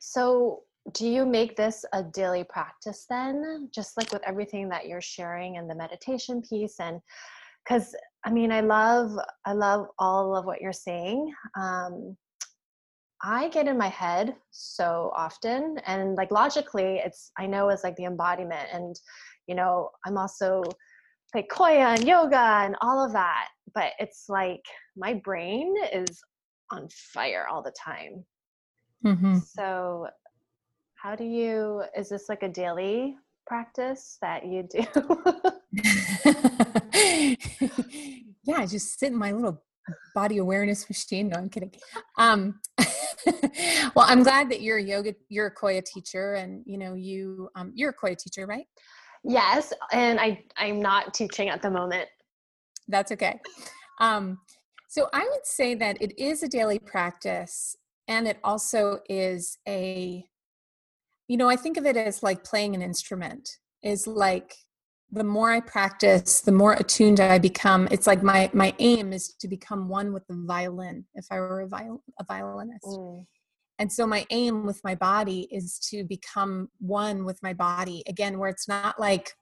So 0.06 0.64
do 0.92 1.08
you 1.08 1.24
make 1.24 1.56
this 1.56 1.84
a 1.94 2.02
daily 2.02 2.44
practice 2.44 3.06
then? 3.08 3.70
Just 3.74 3.96
like 3.96 4.12
with 4.12 4.22
everything 4.26 4.68
that 4.68 4.86
you're 4.86 5.00
sharing 5.00 5.56
and 5.56 5.68
the 5.68 5.74
meditation 5.74 6.42
piece 6.42 6.78
and 6.78 7.00
because 7.64 7.96
i 8.26 8.30
mean 8.30 8.52
i 8.52 8.60
love 8.60 9.16
i 9.46 9.52
love 9.52 9.86
all 9.98 10.36
of 10.36 10.44
what 10.44 10.60
you're 10.60 10.72
saying. 10.72 11.32
Um 11.58 12.16
i 13.22 13.48
get 13.48 13.66
in 13.66 13.78
my 13.78 13.88
head 13.88 14.36
so 14.50 15.10
often 15.16 15.78
and 15.86 16.16
like 16.16 16.30
logically 16.30 17.00
it's 17.02 17.30
i 17.38 17.46
know 17.46 17.70
it's 17.70 17.84
like 17.84 17.96
the 17.96 18.04
embodiment 18.04 18.68
and 18.72 19.00
you 19.46 19.54
know 19.54 19.88
i'm 20.04 20.18
also 20.18 20.62
like 21.34 21.48
Qoya 21.48 21.96
and 21.96 22.06
yoga 22.06 22.64
and 22.64 22.76
all 22.82 23.02
of 23.02 23.12
that 23.12 23.48
but 23.74 23.92
it's 23.98 24.26
like 24.28 24.64
my 24.96 25.14
brain 25.24 25.74
is 25.92 26.20
on 26.70 26.86
fire 27.14 27.46
all 27.50 27.62
the 27.62 27.72
time 27.82 28.24
mm-hmm. 29.04 29.38
so 29.38 30.08
how 30.94 31.14
do 31.14 31.24
you, 31.24 31.82
is 31.96 32.08
this 32.08 32.28
like 32.28 32.42
a 32.42 32.48
daily 32.48 33.16
practice 33.46 34.18
that 34.22 34.46
you 34.46 34.62
do? 34.62 34.84
yeah, 38.44 38.58
I 38.58 38.66
just 38.66 38.98
sit 38.98 39.12
in 39.12 39.18
my 39.18 39.32
little 39.32 39.62
body 40.14 40.38
awareness 40.38 40.88
machine. 40.88 41.28
No, 41.28 41.36
I'm 41.38 41.48
kidding. 41.48 41.72
Um, 42.18 42.60
well, 43.94 44.06
I'm 44.08 44.22
glad 44.22 44.50
that 44.50 44.62
you're 44.62 44.78
a 44.78 44.82
yoga, 44.82 45.14
you're 45.28 45.46
a 45.46 45.54
Qoya 45.54 45.84
teacher, 45.84 46.34
and 46.34 46.62
you 46.66 46.78
know 46.78 46.94
you 46.94 47.48
um, 47.54 47.72
you're 47.74 47.90
a 47.90 47.94
Qoya 47.94 48.16
teacher, 48.16 48.46
right? 48.46 48.66
Yes, 49.24 49.72
and 49.92 50.20
I 50.20 50.44
I'm 50.56 50.80
not 50.80 51.14
teaching 51.14 51.48
at 51.48 51.62
the 51.62 51.70
moment. 51.70 52.08
That's 52.88 53.12
okay. 53.12 53.40
Um, 54.00 54.38
so 54.88 55.08
I 55.12 55.26
would 55.30 55.46
say 55.46 55.74
that 55.74 56.00
it 56.00 56.18
is 56.18 56.42
a 56.42 56.48
daily 56.48 56.78
practice, 56.78 57.76
and 58.08 58.26
it 58.28 58.38
also 58.44 59.00
is 59.08 59.58
a 59.66 60.24
you 61.28 61.36
know 61.36 61.48
i 61.48 61.56
think 61.56 61.76
of 61.76 61.86
it 61.86 61.96
as 61.96 62.22
like 62.22 62.44
playing 62.44 62.74
an 62.74 62.82
instrument 62.82 63.48
is 63.82 64.06
like 64.06 64.54
the 65.10 65.24
more 65.24 65.50
i 65.50 65.60
practice 65.60 66.40
the 66.40 66.52
more 66.52 66.74
attuned 66.74 67.20
i 67.20 67.38
become 67.38 67.88
it's 67.90 68.06
like 68.06 68.22
my 68.22 68.50
my 68.52 68.74
aim 68.78 69.12
is 69.12 69.34
to 69.40 69.48
become 69.48 69.88
one 69.88 70.12
with 70.12 70.26
the 70.26 70.44
violin 70.46 71.04
if 71.14 71.26
i 71.30 71.38
were 71.38 71.62
a, 71.62 71.68
viol- 71.68 72.02
a 72.18 72.24
violinist 72.24 72.84
mm. 72.84 73.24
and 73.78 73.92
so 73.92 74.06
my 74.06 74.26
aim 74.30 74.66
with 74.66 74.80
my 74.84 74.94
body 74.94 75.48
is 75.50 75.78
to 75.78 76.04
become 76.04 76.68
one 76.80 77.24
with 77.24 77.42
my 77.42 77.52
body 77.52 78.02
again 78.08 78.38
where 78.38 78.50
it's 78.50 78.68
not 78.68 78.98
like 78.98 79.32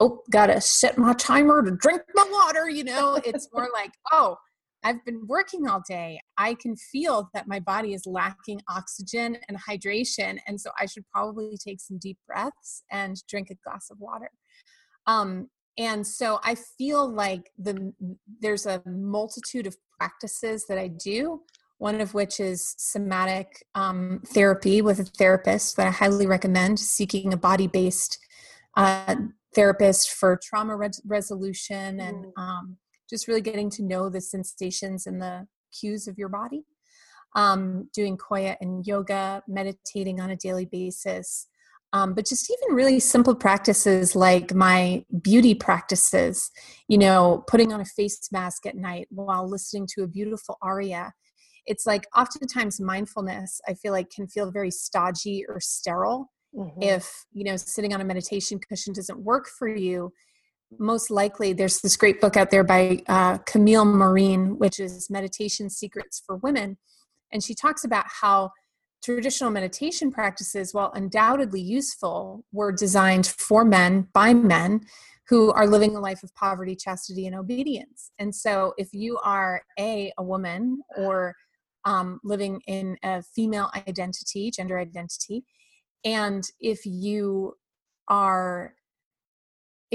oh 0.00 0.20
gotta 0.30 0.60
set 0.60 0.98
my 0.98 1.12
timer 1.14 1.62
to 1.62 1.70
drink 1.72 2.02
my 2.14 2.28
water 2.30 2.68
you 2.68 2.84
know 2.84 3.14
it's 3.24 3.48
more 3.52 3.68
like 3.72 3.92
oh 4.12 4.36
I've 4.84 5.04
been 5.04 5.26
working 5.26 5.66
all 5.66 5.82
day. 5.88 6.20
I 6.36 6.54
can 6.54 6.76
feel 6.76 7.30
that 7.32 7.48
my 7.48 7.58
body 7.58 7.94
is 7.94 8.06
lacking 8.06 8.60
oxygen 8.68 9.38
and 9.48 9.58
hydration. 9.58 10.38
And 10.46 10.60
so 10.60 10.70
I 10.78 10.84
should 10.84 11.04
probably 11.10 11.56
take 11.56 11.80
some 11.80 11.98
deep 11.98 12.18
breaths 12.26 12.84
and 12.92 13.16
drink 13.26 13.48
a 13.50 13.54
glass 13.64 13.90
of 13.90 13.98
water. 13.98 14.30
Um, 15.06 15.48
and 15.78 16.06
so 16.06 16.38
I 16.44 16.54
feel 16.54 17.10
like 17.10 17.50
the 17.58 17.92
there's 18.40 18.66
a 18.66 18.82
multitude 18.86 19.66
of 19.66 19.76
practices 19.98 20.66
that 20.68 20.78
I 20.78 20.88
do. 20.88 21.40
One 21.78 22.00
of 22.00 22.14
which 22.14 22.38
is 22.38 22.74
somatic 22.78 23.64
um, 23.74 24.22
therapy 24.28 24.80
with 24.80 25.00
a 25.00 25.04
therapist 25.04 25.76
that 25.76 25.86
I 25.88 25.90
highly 25.90 26.26
recommend. 26.26 26.78
Seeking 26.78 27.32
a 27.32 27.36
body-based 27.36 28.18
uh, 28.76 29.16
therapist 29.54 30.10
for 30.10 30.38
trauma 30.42 30.76
resolution 31.04 32.00
and 32.00 32.26
um, 32.36 32.76
just 33.08 33.28
really 33.28 33.40
getting 33.40 33.70
to 33.70 33.82
know 33.82 34.08
the 34.08 34.20
sensations 34.20 35.06
and 35.06 35.20
the 35.20 35.46
cues 35.78 36.08
of 36.08 36.18
your 36.18 36.28
body. 36.28 36.64
Um, 37.36 37.88
doing 37.92 38.16
Qoya 38.16 38.56
and 38.60 38.86
yoga, 38.86 39.42
meditating 39.48 40.20
on 40.20 40.30
a 40.30 40.36
daily 40.36 40.66
basis. 40.66 41.48
Um, 41.92 42.14
but 42.14 42.26
just 42.26 42.50
even 42.50 42.76
really 42.76 42.98
simple 42.98 43.34
practices 43.36 44.16
like 44.16 44.52
my 44.52 45.04
beauty 45.22 45.54
practices, 45.54 46.50
you 46.88 46.98
know, 46.98 47.44
putting 47.46 47.72
on 47.72 47.80
a 47.80 47.84
face 47.84 48.20
mask 48.32 48.66
at 48.66 48.76
night 48.76 49.06
while 49.10 49.48
listening 49.48 49.88
to 49.94 50.02
a 50.02 50.08
beautiful 50.08 50.58
aria. 50.60 51.12
It's 51.66 51.86
like 51.86 52.06
oftentimes 52.16 52.80
mindfulness, 52.80 53.60
I 53.68 53.74
feel 53.74 53.92
like, 53.92 54.10
can 54.10 54.26
feel 54.26 54.50
very 54.50 54.70
stodgy 54.70 55.44
or 55.48 55.60
sterile. 55.60 56.32
Mm-hmm. 56.54 56.82
If, 56.82 57.24
you 57.32 57.44
know, 57.44 57.56
sitting 57.56 57.94
on 57.94 58.00
a 58.00 58.04
meditation 58.04 58.58
cushion 58.60 58.92
doesn't 58.92 59.18
work 59.18 59.46
for 59.58 59.68
you, 59.68 60.12
most 60.78 61.10
likely 61.10 61.52
there's 61.52 61.80
this 61.80 61.96
great 61.96 62.20
book 62.20 62.36
out 62.36 62.50
there 62.50 62.64
by 62.64 63.02
uh, 63.08 63.38
Camille 63.38 63.84
Maurine, 63.84 64.58
which 64.58 64.80
is 64.80 65.08
Meditation 65.10 65.70
Secrets 65.70 66.22
for 66.24 66.36
Women. 66.36 66.78
And 67.32 67.42
she 67.42 67.54
talks 67.54 67.84
about 67.84 68.06
how 68.08 68.50
traditional 69.04 69.50
meditation 69.50 70.10
practices, 70.10 70.72
while 70.72 70.90
undoubtedly 70.94 71.60
useful, 71.60 72.44
were 72.52 72.72
designed 72.72 73.26
for 73.26 73.64
men 73.64 74.08
by 74.12 74.32
men 74.32 74.80
who 75.28 75.52
are 75.52 75.66
living 75.66 75.96
a 75.96 76.00
life 76.00 76.22
of 76.22 76.34
poverty, 76.34 76.76
chastity, 76.76 77.26
and 77.26 77.36
obedience. 77.36 78.10
And 78.18 78.34
so 78.34 78.74
if 78.76 78.92
you 78.92 79.18
are 79.24 79.62
A, 79.78 80.12
a 80.18 80.22
woman 80.22 80.80
or 80.96 81.34
um, 81.84 82.20
living 82.24 82.60
in 82.66 82.96
a 83.02 83.22
female 83.22 83.70
identity, 83.74 84.50
gender 84.50 84.78
identity, 84.78 85.44
and 86.04 86.44
if 86.60 86.84
you 86.84 87.54
are 88.08 88.74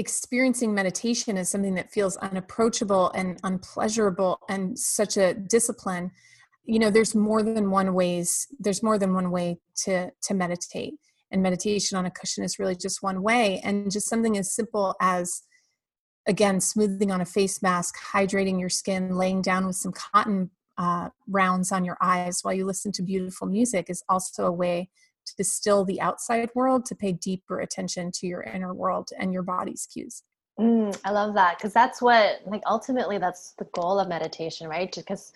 experiencing 0.00 0.74
meditation 0.74 1.36
as 1.36 1.48
something 1.48 1.74
that 1.74 1.92
feels 1.92 2.16
unapproachable 2.16 3.10
and 3.10 3.38
unpleasurable 3.44 4.40
and 4.48 4.76
such 4.76 5.16
a 5.16 5.34
discipline 5.34 6.10
you 6.64 6.78
know 6.78 6.90
there's 6.90 7.14
more 7.14 7.42
than 7.42 7.70
one 7.70 7.94
ways 7.94 8.46
there's 8.58 8.82
more 8.82 8.98
than 8.98 9.14
one 9.14 9.30
way 9.30 9.58
to 9.84 10.10
to 10.22 10.34
meditate. 10.34 10.94
And 11.32 11.42
meditation 11.42 11.96
on 11.96 12.06
a 12.06 12.10
cushion 12.10 12.42
is 12.42 12.58
really 12.58 12.74
just 12.74 13.02
one 13.02 13.22
way. 13.22 13.60
And 13.62 13.90
just 13.90 14.08
something 14.08 14.36
as 14.36 14.52
simple 14.52 14.94
as 15.00 15.42
again 16.26 16.60
smoothing 16.60 17.10
on 17.10 17.20
a 17.20 17.24
face 17.24 17.62
mask 17.62 17.94
hydrating 18.12 18.60
your 18.60 18.68
skin 18.68 19.16
laying 19.16 19.40
down 19.40 19.66
with 19.66 19.76
some 19.76 19.92
cotton 19.92 20.50
uh, 20.76 21.08
rounds 21.28 21.72
on 21.72 21.84
your 21.84 21.96
eyes 22.00 22.40
while 22.42 22.54
you 22.54 22.64
listen 22.64 22.92
to 22.92 23.02
beautiful 23.02 23.46
music 23.46 23.86
is 23.88 24.02
also 24.08 24.46
a 24.46 24.52
way 24.52 24.88
to 25.26 25.36
distill 25.36 25.84
the 25.84 26.00
outside 26.00 26.50
world 26.54 26.84
to 26.86 26.94
pay 26.94 27.12
deeper 27.12 27.60
attention 27.60 28.10
to 28.12 28.26
your 28.26 28.42
inner 28.42 28.74
world 28.74 29.10
and 29.18 29.32
your 29.32 29.42
body's 29.42 29.86
cues. 29.92 30.22
Mm, 30.58 30.98
I 31.04 31.10
love 31.10 31.34
that 31.34 31.56
because 31.58 31.72
that's 31.72 32.02
what, 32.02 32.40
like, 32.46 32.62
ultimately, 32.66 33.18
that's 33.18 33.52
the 33.58 33.66
goal 33.72 33.98
of 33.98 34.08
meditation, 34.08 34.68
right? 34.68 34.92
Because 34.94 35.32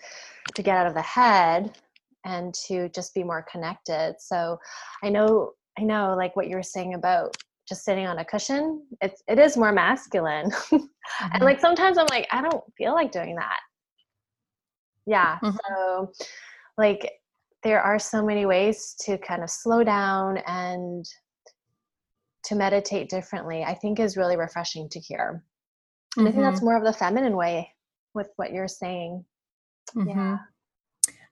to 0.53 0.61
get 0.61 0.77
out 0.77 0.87
of 0.87 0.93
the 0.93 1.01
head 1.01 1.77
and 2.25 2.53
to 2.67 2.89
just 2.89 3.13
be 3.15 3.23
more 3.23 3.45
connected. 3.51 4.15
So, 4.19 4.59
I 5.03 5.09
know, 5.09 5.53
I 5.79 5.83
know, 5.83 6.15
like 6.15 6.35
what 6.35 6.47
you 6.47 6.55
were 6.55 6.63
saying 6.63 6.93
about 6.93 7.35
just 7.67 7.83
sitting 7.83 8.05
on 8.05 8.19
a 8.19 8.25
cushion. 8.25 8.85
It's 9.01 9.23
it 9.27 9.39
is 9.39 9.57
more 9.57 9.71
masculine, 9.71 10.51
mm-hmm. 10.51 10.85
and 11.33 11.43
like 11.43 11.59
sometimes 11.59 11.97
I'm 11.97 12.07
like, 12.07 12.27
I 12.31 12.41
don't 12.41 12.63
feel 12.77 12.93
like 12.93 13.11
doing 13.11 13.35
that. 13.35 13.59
Yeah. 15.05 15.39
Mm-hmm. 15.43 15.57
So, 15.67 16.11
like 16.77 17.11
there 17.65 17.81
are 17.81 17.97
so 17.97 18.23
many 18.23 18.45
ways 18.45 18.95
to 18.99 19.17
kind 19.17 19.43
of 19.43 19.49
slow 19.49 19.83
down 19.83 20.37
and 20.45 21.03
to 22.43 22.55
meditate 22.55 23.09
differently 23.09 23.63
i 23.63 23.73
think 23.73 23.99
is 23.99 24.15
really 24.15 24.37
refreshing 24.37 24.87
to 24.87 24.99
hear 24.99 25.43
and 26.15 26.21
mm-hmm. 26.21 26.27
i 26.27 26.31
think 26.31 26.43
that's 26.43 26.57
mm-hmm. 26.57 26.65
more 26.65 26.77
of 26.77 26.83
the 26.83 26.93
feminine 26.93 27.35
way 27.35 27.67
with 28.13 28.29
what 28.37 28.53
you're 28.53 28.67
saying 28.67 29.25
mm-hmm. 29.95 30.07
yeah 30.07 30.37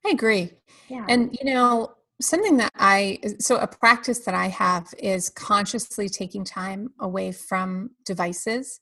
i 0.06 0.10
agree 0.10 0.50
yeah 0.90 1.06
and 1.08 1.38
you 1.40 1.54
know 1.54 1.94
something 2.20 2.58
that 2.58 2.72
i 2.76 3.20
so 3.40 3.58
a 3.58 3.68
practice 3.68 4.20
that 4.20 4.34
i 4.34 4.48
have 4.48 4.92
is 4.98 5.30
consciously 5.30 6.10
taking 6.10 6.44
time 6.44 6.90
away 7.00 7.32
from 7.32 7.92
devices 8.06 8.80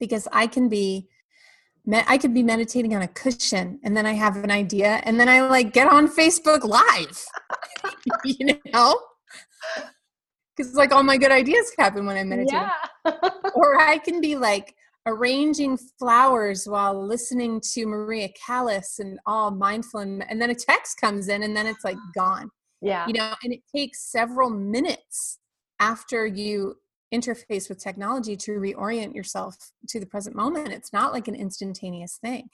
because 0.00 0.26
i 0.32 0.46
can 0.46 0.68
be 0.68 1.08
I 1.94 2.18
could 2.18 2.34
be 2.34 2.42
meditating 2.42 2.94
on 2.94 3.02
a 3.02 3.08
cushion 3.08 3.80
and 3.82 3.96
then 3.96 4.04
I 4.04 4.12
have 4.12 4.36
an 4.36 4.50
idea 4.50 5.00
and 5.04 5.18
then 5.18 5.28
I 5.28 5.40
like 5.40 5.72
get 5.72 5.86
on 5.88 6.08
Facebook 6.08 6.64
live. 6.64 7.24
you 8.24 8.58
know? 8.72 9.00
Cuz 10.56 10.74
like 10.74 10.92
all 10.92 11.02
my 11.02 11.16
good 11.16 11.32
ideas 11.32 11.72
happen 11.78 12.04
when 12.04 12.16
I'm 12.16 12.28
meditating. 12.28 12.68
Yeah. 13.06 13.30
or 13.54 13.80
I 13.80 13.98
can 13.98 14.20
be 14.20 14.36
like 14.36 14.74
arranging 15.06 15.78
flowers 15.98 16.66
while 16.66 17.06
listening 17.06 17.60
to 17.72 17.86
Maria 17.86 18.28
Callas 18.46 18.98
and 18.98 19.18
all 19.24 19.50
mindful 19.50 20.00
and, 20.00 20.24
and 20.28 20.42
then 20.42 20.50
a 20.50 20.54
text 20.54 21.00
comes 21.00 21.28
in 21.28 21.42
and 21.42 21.56
then 21.56 21.66
it's 21.66 21.84
like 21.84 21.96
gone. 22.14 22.50
Yeah. 22.82 23.06
You 23.06 23.14
know, 23.14 23.34
and 23.42 23.52
it 23.52 23.60
takes 23.74 24.10
several 24.10 24.50
minutes 24.50 25.38
after 25.80 26.26
you 26.26 26.76
interface 27.12 27.68
with 27.68 27.82
technology 27.82 28.36
to 28.36 28.52
reorient 28.52 29.14
yourself 29.14 29.56
to 29.88 29.98
the 29.98 30.06
present 30.06 30.36
moment. 30.36 30.68
It's 30.72 30.92
not 30.92 31.12
like 31.12 31.28
an 31.28 31.34
instantaneous 31.34 32.16
thing. 32.16 32.50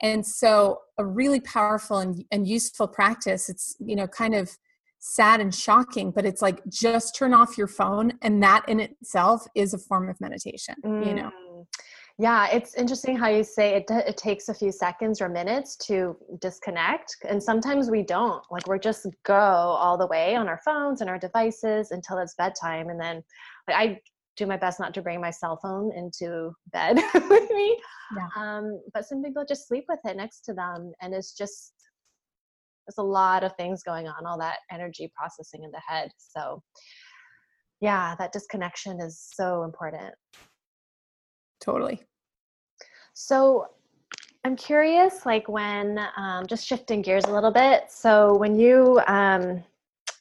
And 0.00 0.26
so 0.26 0.80
a 0.98 1.04
really 1.04 1.40
powerful 1.40 1.98
and, 1.98 2.24
and 2.30 2.46
useful 2.46 2.88
practice, 2.88 3.48
it's, 3.48 3.76
you 3.78 3.94
know, 3.94 4.06
kind 4.08 4.34
of 4.34 4.50
sad 4.98 5.40
and 5.40 5.54
shocking, 5.54 6.10
but 6.10 6.24
it's 6.24 6.42
like 6.42 6.60
just 6.68 7.16
turn 7.16 7.34
off 7.34 7.58
your 7.58 7.66
phone. 7.66 8.12
And 8.22 8.42
that 8.42 8.68
in 8.68 8.80
itself 8.80 9.46
is 9.54 9.74
a 9.74 9.78
form 9.78 10.08
of 10.08 10.20
meditation, 10.20 10.74
mm. 10.84 11.06
you 11.06 11.14
know? 11.14 11.30
Mm. 11.50 11.66
Yeah, 12.18 12.48
it's 12.52 12.74
interesting 12.74 13.16
how 13.16 13.28
you 13.28 13.42
say 13.42 13.74
it, 13.74 13.84
it 13.88 14.16
takes 14.16 14.48
a 14.48 14.54
few 14.54 14.70
seconds 14.70 15.20
or 15.20 15.28
minutes 15.28 15.76
to 15.86 16.16
disconnect. 16.40 17.16
And 17.28 17.42
sometimes 17.42 17.90
we 17.90 18.02
don't. 18.02 18.44
Like, 18.50 18.66
we're 18.68 18.78
just 18.78 19.06
go 19.24 19.34
all 19.34 19.96
the 19.96 20.06
way 20.06 20.36
on 20.36 20.46
our 20.46 20.60
phones 20.64 21.00
and 21.00 21.08
our 21.08 21.18
devices 21.18 21.90
until 21.90 22.18
it's 22.18 22.34
bedtime. 22.34 22.90
And 22.90 23.00
then 23.00 23.24
I 23.68 24.00
do 24.36 24.46
my 24.46 24.56
best 24.56 24.80
not 24.80 24.94
to 24.94 25.02
bring 25.02 25.20
my 25.20 25.30
cell 25.30 25.58
phone 25.62 25.92
into 25.96 26.52
bed 26.72 26.96
with 27.14 27.50
me. 27.50 27.78
Yeah. 28.16 28.28
Um, 28.36 28.80
but 28.94 29.04
some 29.04 29.22
people 29.22 29.44
just 29.46 29.68
sleep 29.68 29.84
with 29.88 30.00
it 30.04 30.16
next 30.16 30.40
to 30.46 30.54
them. 30.54 30.92
And 31.00 31.14
it's 31.14 31.32
just, 31.32 31.74
there's 32.86 32.98
a 32.98 33.02
lot 33.02 33.44
of 33.44 33.54
things 33.56 33.82
going 33.82 34.08
on, 34.08 34.26
all 34.26 34.38
that 34.38 34.58
energy 34.70 35.10
processing 35.14 35.64
in 35.64 35.70
the 35.70 35.80
head. 35.86 36.10
So, 36.16 36.62
yeah, 37.80 38.14
that 38.18 38.32
disconnection 38.32 39.00
is 39.00 39.20
so 39.34 39.64
important. 39.64 40.14
Totally. 41.60 42.02
So, 43.14 43.66
I'm 44.44 44.56
curious, 44.56 45.24
like 45.24 45.48
when, 45.48 46.00
um, 46.16 46.46
just 46.46 46.66
shifting 46.66 47.00
gears 47.00 47.24
a 47.24 47.32
little 47.32 47.52
bit. 47.52 47.84
So, 47.90 48.34
when 48.36 48.58
you, 48.58 49.00
um, 49.06 49.62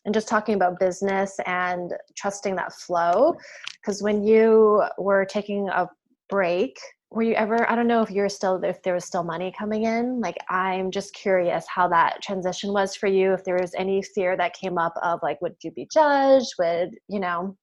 and 0.06 0.14
just 0.14 0.28
talking 0.28 0.56
about 0.56 0.80
business 0.80 1.38
and 1.46 1.94
trusting 2.16 2.56
that 2.56 2.74
flow, 2.74 3.36
because 3.82 4.02
when 4.02 4.24
you 4.24 4.84
were 4.98 5.26
taking 5.26 5.70
a 5.70 5.88
break 6.30 6.78
were 7.12 7.24
you 7.24 7.34
ever 7.34 7.70
i 7.70 7.76
don't 7.76 7.88
know 7.88 8.02
if 8.02 8.10
you're 8.10 8.30
still 8.30 8.64
if 8.64 8.82
there 8.84 8.94
was 8.94 9.06
still 9.06 9.24
money 9.24 9.54
coming 9.58 9.84
in 9.84 10.20
like 10.22 10.38
i'm 10.50 10.90
just 10.90 11.14
curious 11.14 11.66
how 11.68 11.88
that 11.88 12.22
transition 12.22 12.72
was 12.72 12.96
for 12.96 13.08
you 13.08 13.34
if 13.34 13.44
there 13.44 13.60
was 13.60 13.74
any 13.76 14.02
fear 14.02 14.36
that 14.38 14.54
came 14.54 14.78
up 14.78 14.94
of 15.04 15.20
like 15.22 15.40
would 15.42 15.56
you 15.62 15.72
be 15.72 15.88
judged? 15.94 16.54
Would 16.58 16.92
you 17.10 17.20
know 17.20 17.58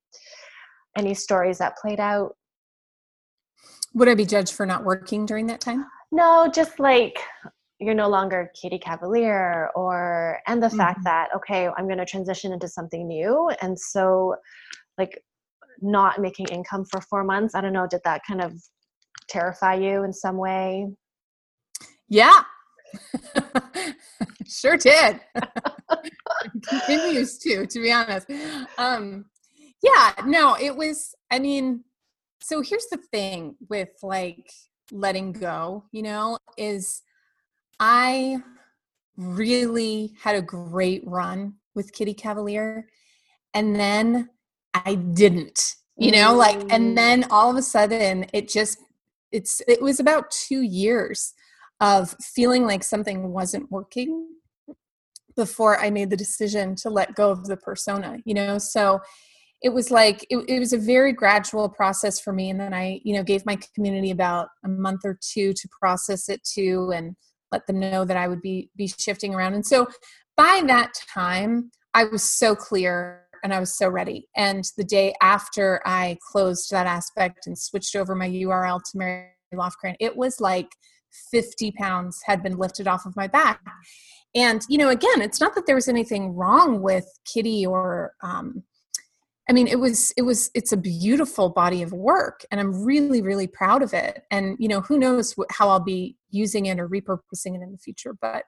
any 0.96 1.14
stories 1.14 1.58
that 1.58 1.76
played 1.78 1.98
out? 1.98 2.36
Would 3.94 4.08
i 4.08 4.14
be 4.14 4.26
judged 4.26 4.52
for 4.52 4.66
not 4.66 4.84
working 4.84 5.24
during 5.24 5.46
that 5.46 5.60
time? 5.60 5.86
No 6.12 6.50
just 6.54 6.78
like 6.78 7.18
you're 7.80 7.94
no 7.94 8.08
longer 8.08 8.50
kitty 8.60 8.78
cavalier 8.78 9.70
or 9.76 10.40
and 10.46 10.62
the 10.62 10.66
mm-hmm. 10.66 10.76
fact 10.76 11.00
that 11.04 11.28
okay 11.34 11.68
i'm 11.76 11.86
going 11.86 11.98
to 11.98 12.04
transition 12.04 12.52
into 12.52 12.68
something 12.68 13.06
new 13.06 13.50
and 13.62 13.78
so 13.78 14.34
like 14.96 15.20
not 15.80 16.20
making 16.20 16.46
income 16.48 16.84
for 16.90 17.00
four 17.02 17.22
months 17.22 17.54
i 17.54 17.60
don't 17.60 17.72
know 17.72 17.86
did 17.88 18.00
that 18.04 18.20
kind 18.26 18.40
of 18.40 18.52
terrify 19.28 19.74
you 19.74 20.02
in 20.02 20.12
some 20.12 20.36
way? 20.36 20.88
Yeah. 22.08 22.42
sure 24.48 24.76
did. 24.76 25.20
continues 26.68 27.38
to, 27.38 27.66
to 27.66 27.80
be 27.80 27.92
honest. 27.92 28.26
Um, 28.78 29.26
yeah, 29.82 30.12
no, 30.24 30.56
it 30.60 30.74
was, 30.76 31.14
I 31.30 31.38
mean, 31.38 31.84
so 32.40 32.62
here's 32.62 32.86
the 32.90 32.98
thing 33.12 33.56
with 33.68 33.90
like 34.02 34.50
letting 34.90 35.32
go, 35.32 35.84
you 35.92 36.02
know, 36.02 36.38
is 36.56 37.02
I 37.80 38.38
really 39.16 40.14
had 40.20 40.36
a 40.36 40.42
great 40.42 41.02
run 41.06 41.54
with 41.74 41.92
Kitty 41.92 42.14
Cavalier. 42.14 42.88
And 43.54 43.76
then 43.76 44.30
I 44.74 44.94
didn't, 44.94 45.74
you 45.96 46.12
know, 46.12 46.34
like, 46.34 46.60
and 46.70 46.92
mm. 46.92 46.94
then 46.96 47.24
all 47.30 47.50
of 47.50 47.56
a 47.56 47.62
sudden 47.62 48.26
it 48.32 48.48
just 48.48 48.78
it's 49.30 49.60
it 49.68 49.82
was 49.82 50.00
about 50.00 50.30
two 50.30 50.62
years 50.62 51.34
of 51.80 52.14
feeling 52.20 52.64
like 52.64 52.82
something 52.82 53.32
wasn't 53.32 53.70
working 53.70 54.26
before 55.36 55.78
I 55.78 55.90
made 55.90 56.10
the 56.10 56.16
decision 56.16 56.74
to 56.76 56.90
let 56.90 57.14
go 57.14 57.30
of 57.30 57.46
the 57.46 57.56
persona, 57.56 58.18
you 58.24 58.34
know? 58.34 58.58
So 58.58 59.00
it 59.62 59.68
was 59.68 59.90
like, 59.90 60.26
it, 60.30 60.38
it, 60.48 60.58
was 60.58 60.72
a 60.72 60.78
very 60.78 61.12
gradual 61.12 61.68
process 61.68 62.18
for 62.18 62.32
me. 62.32 62.50
And 62.50 62.58
then 62.58 62.74
I, 62.74 63.00
you 63.04 63.14
know, 63.14 63.22
gave 63.22 63.46
my 63.46 63.56
community 63.74 64.10
about 64.10 64.48
a 64.64 64.68
month 64.68 65.02
or 65.04 65.16
two 65.20 65.52
to 65.52 65.68
process 65.80 66.28
it 66.28 66.42
too 66.42 66.92
and 66.92 67.14
let 67.52 67.66
them 67.66 67.80
know 67.80 68.04
that 68.04 68.16
I 68.16 68.28
would 68.28 68.42
be, 68.42 68.70
be 68.76 68.86
shifting 68.86 69.34
around. 69.34 69.54
And 69.54 69.66
so 69.66 69.86
by 70.36 70.62
that 70.66 70.92
time, 71.12 71.70
I 71.94 72.04
was 72.04 72.22
so 72.22 72.54
clear 72.54 73.24
and 73.42 73.54
I 73.54 73.60
was 73.60 73.76
so 73.76 73.88
ready. 73.88 74.28
And 74.36 74.64
the 74.76 74.84
day 74.84 75.14
after 75.22 75.80
I 75.84 76.18
closed 76.30 76.70
that 76.70 76.86
aspect 76.86 77.46
and 77.46 77.58
switched 77.58 77.96
over 77.96 78.14
my 78.14 78.28
URL 78.28 78.80
to 78.82 78.98
Mary 78.98 79.30
Lofgren, 79.54 79.96
it 80.00 80.16
was 80.16 80.40
like 80.40 80.68
50 81.30 81.72
pounds 81.72 82.20
had 82.24 82.42
been 82.42 82.58
lifted 82.58 82.86
off 82.86 83.06
of 83.06 83.16
my 83.16 83.26
back. 83.26 83.60
And, 84.34 84.62
you 84.68 84.78
know, 84.78 84.90
again, 84.90 85.22
it's 85.22 85.40
not 85.40 85.54
that 85.54 85.66
there 85.66 85.74
was 85.74 85.88
anything 85.88 86.34
wrong 86.34 86.82
with 86.82 87.06
Kitty 87.24 87.64
or, 87.64 88.12
um, 88.22 88.62
I 89.48 89.52
mean, 89.52 89.66
it 89.66 89.80
was, 89.80 90.12
it 90.16 90.22
was, 90.22 90.50
it's 90.54 90.72
a 90.72 90.76
beautiful 90.76 91.48
body 91.48 91.82
of 91.82 91.92
work 91.92 92.44
and 92.50 92.60
I'm 92.60 92.84
really, 92.84 93.22
really 93.22 93.46
proud 93.46 93.82
of 93.82 93.94
it. 93.94 94.24
And, 94.30 94.56
you 94.58 94.68
know, 94.68 94.82
who 94.82 94.98
knows 94.98 95.34
how 95.50 95.70
I'll 95.70 95.80
be 95.80 96.16
using 96.30 96.66
it 96.66 96.78
or 96.78 96.88
repurposing 96.88 97.56
it 97.56 97.62
in 97.62 97.72
the 97.72 97.78
future. 97.78 98.14
But 98.20 98.44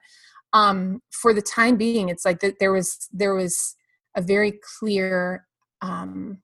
um, 0.53 1.01
for 1.11 1.33
the 1.33 1.41
time 1.41 1.75
being, 1.75 2.09
it's 2.09 2.25
like 2.25 2.39
that 2.41 2.59
there 2.59 2.71
was, 2.71 3.09
there 3.11 3.33
was, 3.33 3.75
a 4.15 4.21
very 4.21 4.59
clear 4.79 5.47
um, 5.81 6.41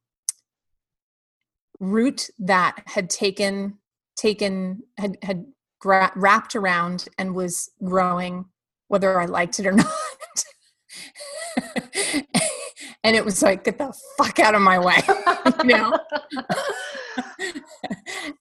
root 1.80 2.30
that 2.40 2.82
had 2.86 3.10
taken 3.10 3.78
taken 4.16 4.82
had 4.98 5.18
had 5.22 5.46
gra- 5.80 6.12
wrapped 6.16 6.56
around 6.56 7.08
and 7.20 7.36
was 7.36 7.70
growing 7.84 8.46
whether 8.88 9.20
i 9.20 9.26
liked 9.26 9.60
it 9.60 9.68
or 9.68 9.72
not 9.74 9.94
and 13.08 13.16
it 13.16 13.24
was 13.24 13.42
like 13.42 13.64
get 13.64 13.78
the 13.78 13.94
fuck 14.18 14.38
out 14.40 14.54
of 14.54 14.62
my 14.62 14.78
way 14.78 14.98
you 15.64 15.70
know? 15.70 15.98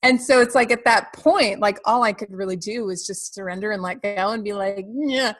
And 0.03 0.21
so 0.21 0.41
it's 0.41 0.53
like 0.55 0.71
at 0.71 0.83
that 0.85 1.13
point 1.13 1.59
like 1.59 1.79
all 1.85 2.03
i 2.03 2.13
could 2.13 2.31
really 2.31 2.55
do 2.55 2.85
was 2.85 3.05
just 3.05 3.33
surrender 3.33 3.71
and 3.71 3.81
let 3.81 4.01
go 4.01 4.31
and 4.31 4.43
be 4.43 4.53
like 4.53 4.85
yeah 4.93 5.33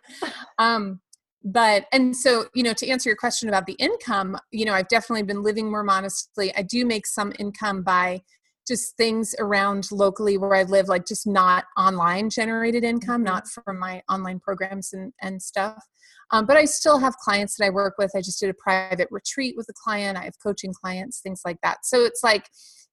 um 0.58 1.00
but 1.44 1.86
and 1.92 2.16
so 2.16 2.46
you 2.56 2.63
know 2.63 2.74
to 2.74 2.88
answer 2.88 3.10
your 3.10 3.16
question 3.16 3.48
about 3.48 3.66
the 3.66 3.74
income 3.74 4.38
you 4.52 4.66
know 4.66 4.74
i've 4.74 4.88
definitely 4.88 5.24
been 5.24 5.44
living 5.44 5.70
more 5.70 5.84
modestly. 5.84 6.54
I 6.56 6.63
do 6.63 6.86
make 6.86 7.06
some 7.06 7.32
income 7.40 7.84
by 7.84 8.22
just 8.68 8.98
things 8.98 9.36
around 9.40 9.88
locally 9.92 10.38
where 10.38 10.56
i 10.56 10.63
live 10.63 10.88
like 10.88 11.06
just 11.06 11.28
not 11.28 11.66
online 11.78 12.30
generated 12.30 12.84
income 12.84 13.24
not 13.24 13.44
mm-hmm. 13.44 13.62
from 13.62 13.80
my 13.80 14.02
online 14.10 14.40
programs 14.40 14.94
and, 14.94 15.13
and 15.22 15.42
stuff 15.42 15.86
um, 16.32 16.46
but 16.46 16.58
i 16.58 16.66
still 16.66 17.00
have 17.00 17.16
clients 17.18 17.56
that 17.58 17.66
i 17.66 17.70
work 17.70 17.96
with. 17.98 18.12
I 18.16 18.22
just 18.22 18.40
did 18.40 18.50
a 18.50 18.54
private 18.54 19.08
retreat 19.12 19.56
with 19.58 19.68
a 19.70 19.74
client. 19.84 20.18
I 20.18 20.24
have 20.24 20.40
coaching 20.42 20.74
clients 20.74 21.20
things 21.22 21.42
like 21.46 21.58
that. 21.63 21.80
So 21.84 22.04
it's 22.06 22.24
like 22.24 22.48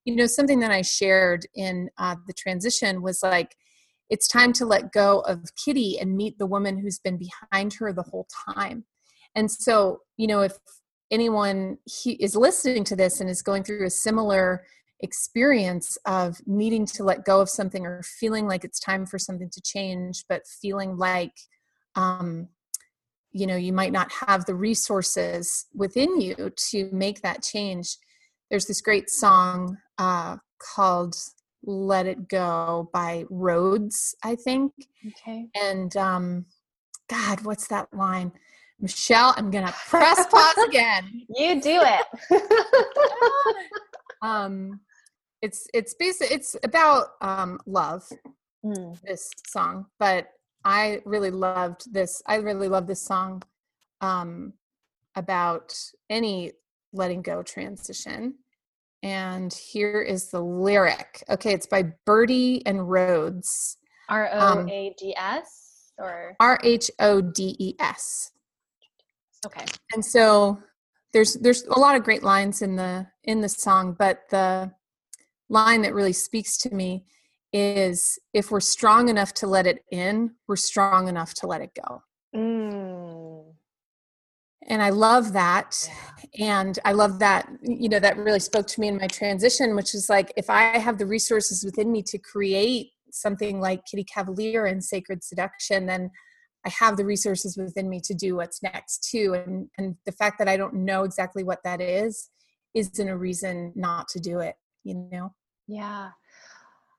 you 0.05 0.15
know 0.15 0.27
something 0.27 0.61
that 0.61 0.71
i 0.71 0.83
shared 0.83 1.47
in 1.55 1.89
uh, 1.99 2.17
the 2.27 2.35
transition 2.35 3.03
was 3.03 3.21
like 3.23 3.55
it's 4.11 4.29
time 4.29 4.53
to 4.55 4.67
let 4.67 4.93
go 4.93 5.21
of 5.21 5.43
Kitty 5.57 5.99
and 5.99 6.17
meet 6.17 6.39
the 6.39 6.47
woman 6.47 6.79
who's 6.79 6.99
been 6.99 7.19
behind 7.19 7.75
her 7.75 7.93
the 7.93 8.03
whole 8.03 8.27
time. 8.55 8.85
And 9.35 9.51
so, 9.51 10.01
you 10.17 10.27
know, 10.27 10.43
if 10.43 10.53
anyone 11.11 11.79
is 12.07 12.37
listening 12.37 12.85
to 12.85 12.97
this 12.97 13.21
and 13.21 13.29
is 13.31 13.43
going 13.43 13.65
through 13.65 13.87
a 13.87 13.91
similar 13.91 14.65
experience 15.01 15.99
of 16.07 16.37
needing 16.47 16.87
to 16.87 17.05
let 17.05 17.25
go 17.25 17.41
of 17.41 17.49
something 17.49 17.85
or 17.85 18.03
feeling 18.03 18.47
like 18.47 18.65
it's 18.65 18.81
time 18.81 19.07
for 19.07 19.19
something 19.19 19.51
to 19.51 19.61
change, 19.63 20.25
but 20.29 20.43
feeling 20.47 20.97
like, 20.97 21.35
um, 21.97 22.49
you 23.35 23.49
know, 23.49 23.57
you 23.57 23.73
might 23.73 23.93
not 23.93 24.11
have 24.27 24.47
the 24.47 24.55
resources 24.55 25.67
within 25.75 26.21
you 26.21 26.53
to 26.71 26.89
make 26.93 27.21
that 27.23 27.43
change. 27.43 27.99
There's 28.49 28.67
this 28.67 28.81
great 28.81 29.11
song 29.11 29.77
uh, 29.99 30.37
called 30.63 31.17
let 31.65 32.07
It 32.07 32.29
Go 32.29 32.91
by 32.93 33.25
Rhodes, 33.29 34.15
I 34.23 34.37
think. 34.37 34.73
Okay. 35.09 35.49
And 35.61 35.95
um, 35.97 36.47
God, 37.11 37.45
what's 37.45 37.67
that 37.69 37.93
line? 37.93 38.31
Michelle, 38.81 39.35
I'm 39.37 39.51
gonna 39.51 39.75
press 39.89 40.27
pause 40.27 40.65
again. 40.69 41.23
You 41.37 41.61
do 41.61 41.83
it. 41.83 42.47
um, 44.23 44.81
it's 45.43 45.67
it's 45.75 45.95
basic. 45.95 46.31
It's 46.31 46.55
about 46.63 47.09
um, 47.21 47.59
love. 47.67 48.05
Mm. 48.65 48.99
This 49.03 49.29
song, 49.49 49.87
but 49.99 50.29
I 50.65 51.01
really 51.05 51.31
loved 51.31 51.93
this. 51.93 52.23
I 52.27 52.37
really 52.37 52.69
love 52.69 52.87
this 52.87 53.03
song 53.03 53.43
um, 54.01 54.55
about 55.15 55.75
any 56.09 56.53
letting 56.93 57.23
go 57.23 57.43
transition 57.43 58.35
and 59.05 59.53
here 59.53 60.01
is 60.01 60.31
the 60.31 60.41
lyric. 60.41 61.23
Okay, 61.29 61.53
it's 61.53 61.67
by 61.67 61.93
Birdy 62.07 62.63
and 62.65 62.91
Rhodes. 62.91 63.77
R 64.09 64.31
O 64.33 64.67
A 64.67 64.95
D 64.99 65.15
S 65.15 65.93
or 65.99 66.35
R 66.41 66.59
H 66.65 66.91
O 66.99 67.21
D 67.21 67.55
E 67.59 67.75
S. 67.79 68.33
Okay. 69.45 69.67
And 69.93 70.03
so 70.03 70.59
there's 71.13 71.35
there's 71.35 71.65
a 71.65 71.79
lot 71.79 71.97
of 71.97 72.03
great 72.03 72.23
lines 72.23 72.63
in 72.63 72.77
the 72.77 73.07
in 73.25 73.43
the 73.43 73.49
song, 73.49 73.95
but 73.99 74.23
the 74.31 74.73
line 75.51 75.83
that 75.83 75.93
really 75.93 76.15
speaks 76.15 76.57
to 76.59 76.75
me 76.75 77.05
is 77.55 78.19
if 78.33 78.51
we're 78.51 78.59
strong 78.59 79.09
enough 79.09 79.33
to 79.33 79.47
let 79.47 79.65
it 79.65 79.85
in, 79.93 80.33
we're 80.49 80.57
strong 80.57 81.07
enough 81.07 81.35
to 81.35 81.47
let 81.47 81.61
it 81.61 81.71
go. 81.73 82.03
Mm. 82.35 83.55
and 84.67 84.83
i 84.83 84.91
love 84.91 85.33
that. 85.35 85.89
And 86.41 86.77
i 86.85 86.91
love 86.91 87.21
that 87.21 87.49
you 87.63 87.89
know 87.89 88.01
that 88.01 88.17
really 88.17 88.41
spoke 88.41 88.67
to 88.67 88.81
me 88.81 88.89
in 88.89 88.97
my 88.97 89.07
transition 89.07 89.77
which 89.77 89.95
is 89.95 90.09
like 90.09 90.33
if 90.37 90.51
i 90.51 90.63
have 90.79 90.99
the 90.99 91.07
resources 91.07 91.63
within 91.65 91.93
me 91.93 92.03
to 92.03 92.19
create 92.19 92.89
something 93.13 93.61
like 93.61 93.87
kitty 93.89 94.03
cavalier 94.03 94.67
and 94.67 94.83
sacred 94.83 95.23
seduction 95.23 95.87
then 95.87 96.11
i 96.67 96.71
have 96.71 96.97
the 96.97 97.05
resources 97.05 97.57
within 97.57 97.89
me 97.89 98.01
to 98.01 98.15
do 98.15 98.35
what's 98.35 98.65
next 98.65 99.09
too. 99.09 99.35
And 99.35 99.69
and 99.79 99.95
the 100.05 100.17
fact 100.21 100.41
that 100.41 100.49
i 100.49 100.57
don't 100.57 100.75
know 100.75 101.05
exactly 101.05 101.45
what 101.45 101.63
that 101.63 101.81
is 101.81 102.31
isn't 102.75 103.09
a 103.09 103.17
reason 103.17 103.73
not 103.77 104.09
to 104.09 104.19
do 104.19 104.41
it 104.41 104.57
you 104.83 105.09
know? 105.13 105.33
Yeah 105.69 106.09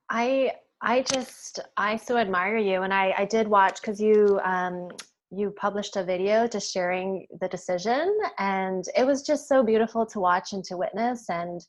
i 0.10 0.52
i 0.82 1.02
just 1.02 1.60
i 1.78 1.96
so 1.96 2.18
admire 2.18 2.58
you 2.58 2.82
and 2.84 2.94
i 2.94 3.14
i 3.18 3.26
did 3.26 3.48
watch 3.48 3.82
because 3.82 4.00
you 4.00 4.40
um 4.44 4.90
you 5.32 5.52
published 5.52 5.96
a 5.96 6.04
video 6.04 6.48
just 6.48 6.72
sharing 6.72 7.26
the 7.42 7.48
decision 7.48 8.16
and 8.38 8.86
it 8.96 9.06
was 9.06 9.24
just 9.24 9.48
so 9.48 9.64
beautiful 9.64 10.06
to 10.06 10.20
watch 10.20 10.54
and 10.54 10.64
to 10.64 10.78
witness 10.78 11.26
and 11.30 11.62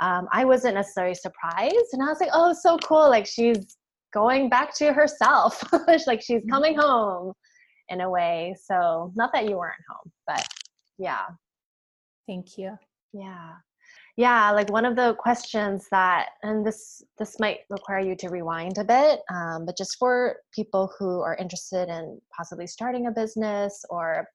um, 0.00 0.28
i 0.32 0.44
wasn't 0.44 0.74
necessarily 0.74 1.14
surprised 1.14 1.92
and 1.92 2.02
i 2.02 2.06
was 2.06 2.20
like 2.20 2.30
oh 2.32 2.52
so 2.52 2.76
cool 2.78 3.08
like 3.08 3.26
she's 3.26 3.76
going 4.12 4.48
back 4.48 4.74
to 4.74 4.92
herself 4.92 5.62
like 6.06 6.20
she's 6.20 6.40
mm-hmm. 6.40 6.50
coming 6.50 6.78
home 6.78 7.32
in 7.88 8.02
a 8.02 8.10
way 8.10 8.54
so 8.62 9.12
not 9.16 9.30
that 9.32 9.48
you 9.48 9.56
weren't 9.56 9.74
home 9.88 10.12
but 10.26 10.46
yeah. 11.00 11.24
Thank 12.26 12.58
you. 12.58 12.78
Yeah 13.12 13.54
yeah 14.20 14.50
like 14.50 14.70
one 14.70 14.84
of 14.84 14.96
the 14.96 15.14
questions 15.14 15.86
that 15.90 16.30
and 16.42 16.66
this 16.66 17.02
this 17.18 17.40
might 17.40 17.60
require 17.70 18.00
you 18.00 18.14
to 18.14 18.28
rewind 18.28 18.76
a 18.76 18.84
bit 18.84 19.20
um, 19.32 19.64
but 19.64 19.76
just 19.78 19.96
for 19.98 20.36
people 20.54 20.92
who 20.98 21.22
are 21.22 21.36
interested 21.36 21.88
in 21.88 22.20
possibly 22.36 22.66
starting 22.66 23.06
a 23.06 23.10
business 23.10 23.82
or 23.88 24.28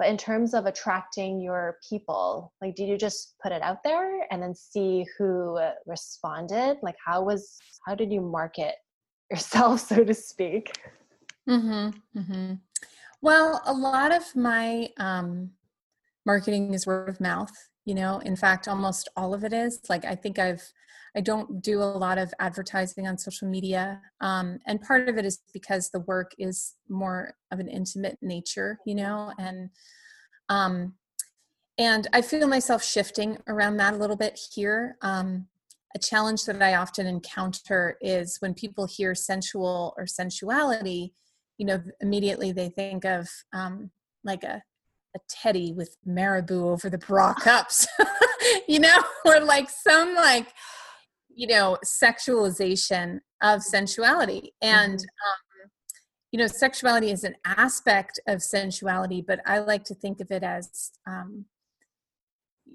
but 0.00 0.08
in 0.08 0.16
terms 0.16 0.52
of 0.52 0.66
attracting 0.66 1.40
your 1.40 1.76
people 1.88 2.52
like 2.60 2.74
did 2.74 2.88
you 2.88 2.98
just 2.98 3.36
put 3.40 3.52
it 3.52 3.62
out 3.62 3.84
there 3.84 4.26
and 4.32 4.42
then 4.42 4.52
see 4.52 5.06
who 5.16 5.60
responded 5.86 6.76
like 6.82 6.96
how 7.04 7.22
was 7.22 7.56
how 7.86 7.94
did 7.94 8.12
you 8.12 8.20
market 8.20 8.74
yourself 9.30 9.78
so 9.78 10.02
to 10.02 10.14
speak 10.14 10.72
mm-hmm, 11.48 12.18
mm-hmm. 12.18 12.54
well 13.22 13.62
a 13.64 13.72
lot 13.72 14.10
of 14.10 14.24
my 14.34 14.88
um, 14.96 15.50
marketing 16.26 16.74
is 16.74 16.84
word 16.84 17.08
of 17.08 17.20
mouth 17.20 17.52
you 17.88 17.94
know 17.94 18.18
in 18.18 18.36
fact 18.36 18.68
almost 18.68 19.08
all 19.16 19.32
of 19.32 19.44
it 19.44 19.52
is 19.54 19.80
like 19.88 20.04
i 20.04 20.14
think 20.14 20.38
i've 20.38 20.62
i 21.16 21.22
don't 21.22 21.62
do 21.62 21.80
a 21.80 21.96
lot 22.04 22.18
of 22.18 22.34
advertising 22.38 23.08
on 23.08 23.16
social 23.16 23.48
media 23.48 23.98
um, 24.20 24.58
and 24.66 24.82
part 24.82 25.08
of 25.08 25.16
it 25.16 25.24
is 25.24 25.40
because 25.54 25.88
the 25.88 26.00
work 26.00 26.32
is 26.38 26.74
more 26.90 27.34
of 27.50 27.60
an 27.60 27.68
intimate 27.68 28.18
nature 28.20 28.78
you 28.84 28.94
know 28.94 29.32
and 29.38 29.70
um, 30.50 30.92
and 31.78 32.08
i 32.12 32.20
feel 32.20 32.46
myself 32.46 32.84
shifting 32.84 33.38
around 33.48 33.78
that 33.78 33.94
a 33.94 33.96
little 33.96 34.16
bit 34.16 34.38
here. 34.54 34.96
Um, 35.00 35.46
a 35.96 35.98
challenge 35.98 36.44
that 36.44 36.62
i 36.62 36.74
often 36.74 37.06
encounter 37.06 37.96
is 38.02 38.36
when 38.40 38.52
people 38.52 38.86
hear 38.86 39.14
sensual 39.14 39.94
or 39.96 40.04
sensuality 40.04 41.14
you 41.56 41.64
know 41.64 41.82
immediately 42.00 42.52
they 42.52 42.68
think 42.68 43.06
of 43.06 43.26
um, 43.54 43.90
like 44.24 44.44
a 44.44 44.62
a 45.16 45.18
teddy 45.28 45.72
with 45.72 45.96
marabou 46.04 46.68
over 46.68 46.90
the 46.90 46.98
bra 46.98 47.34
cups 47.40 47.86
you 48.68 48.78
know 48.78 49.02
or 49.24 49.40
like 49.40 49.68
some 49.70 50.14
like 50.14 50.48
you 51.34 51.46
know 51.46 51.78
sexualization 51.84 53.20
of 53.42 53.62
sensuality 53.62 54.50
and 54.60 54.98
mm-hmm. 54.98 55.64
um, 55.64 55.70
you 56.32 56.38
know 56.38 56.46
sexuality 56.46 57.10
is 57.10 57.24
an 57.24 57.34
aspect 57.44 58.20
of 58.26 58.38
sensuality 58.38 59.24
but 59.26 59.40
i 59.46 59.58
like 59.58 59.84
to 59.84 59.94
think 59.94 60.20
of 60.20 60.30
it 60.30 60.42
as 60.42 60.90
um, 61.06 61.44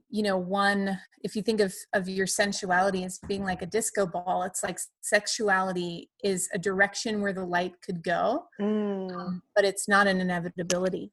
you 0.09 0.23
know 0.23 0.37
one 0.37 0.97
if 1.23 1.35
you 1.35 1.41
think 1.41 1.59
of 1.59 1.73
of 1.93 2.07
your 2.07 2.27
sensuality 2.27 3.03
as 3.03 3.19
being 3.27 3.43
like 3.43 3.61
a 3.61 3.65
disco 3.65 4.05
ball 4.05 4.43
it's 4.43 4.63
like 4.63 4.79
sexuality 5.01 6.09
is 6.23 6.47
a 6.53 6.59
direction 6.59 7.21
where 7.21 7.33
the 7.33 7.43
light 7.43 7.73
could 7.81 8.03
go 8.03 8.43
mm. 8.61 9.11
um, 9.13 9.41
but 9.55 9.65
it's 9.65 9.87
not 9.87 10.07
an 10.07 10.21
inevitability 10.21 11.11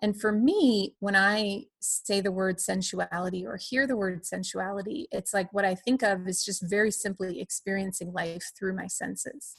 and 0.00 0.20
for 0.20 0.30
me, 0.30 0.94
when 1.00 1.16
I 1.16 1.64
say 1.80 2.20
the 2.20 2.30
word 2.30 2.60
sensuality 2.60 3.44
or 3.44 3.56
hear 3.56 3.86
the 3.86 3.96
word 3.96 4.24
sensuality, 4.24 5.08
it's 5.10 5.34
like 5.34 5.52
what 5.52 5.64
I 5.64 5.74
think 5.74 6.02
of 6.02 6.28
is 6.28 6.44
just 6.44 6.62
very 6.68 6.90
simply 6.90 7.40
experiencing 7.40 8.12
life 8.12 8.52
through 8.56 8.76
my 8.76 8.86
senses. 8.86 9.56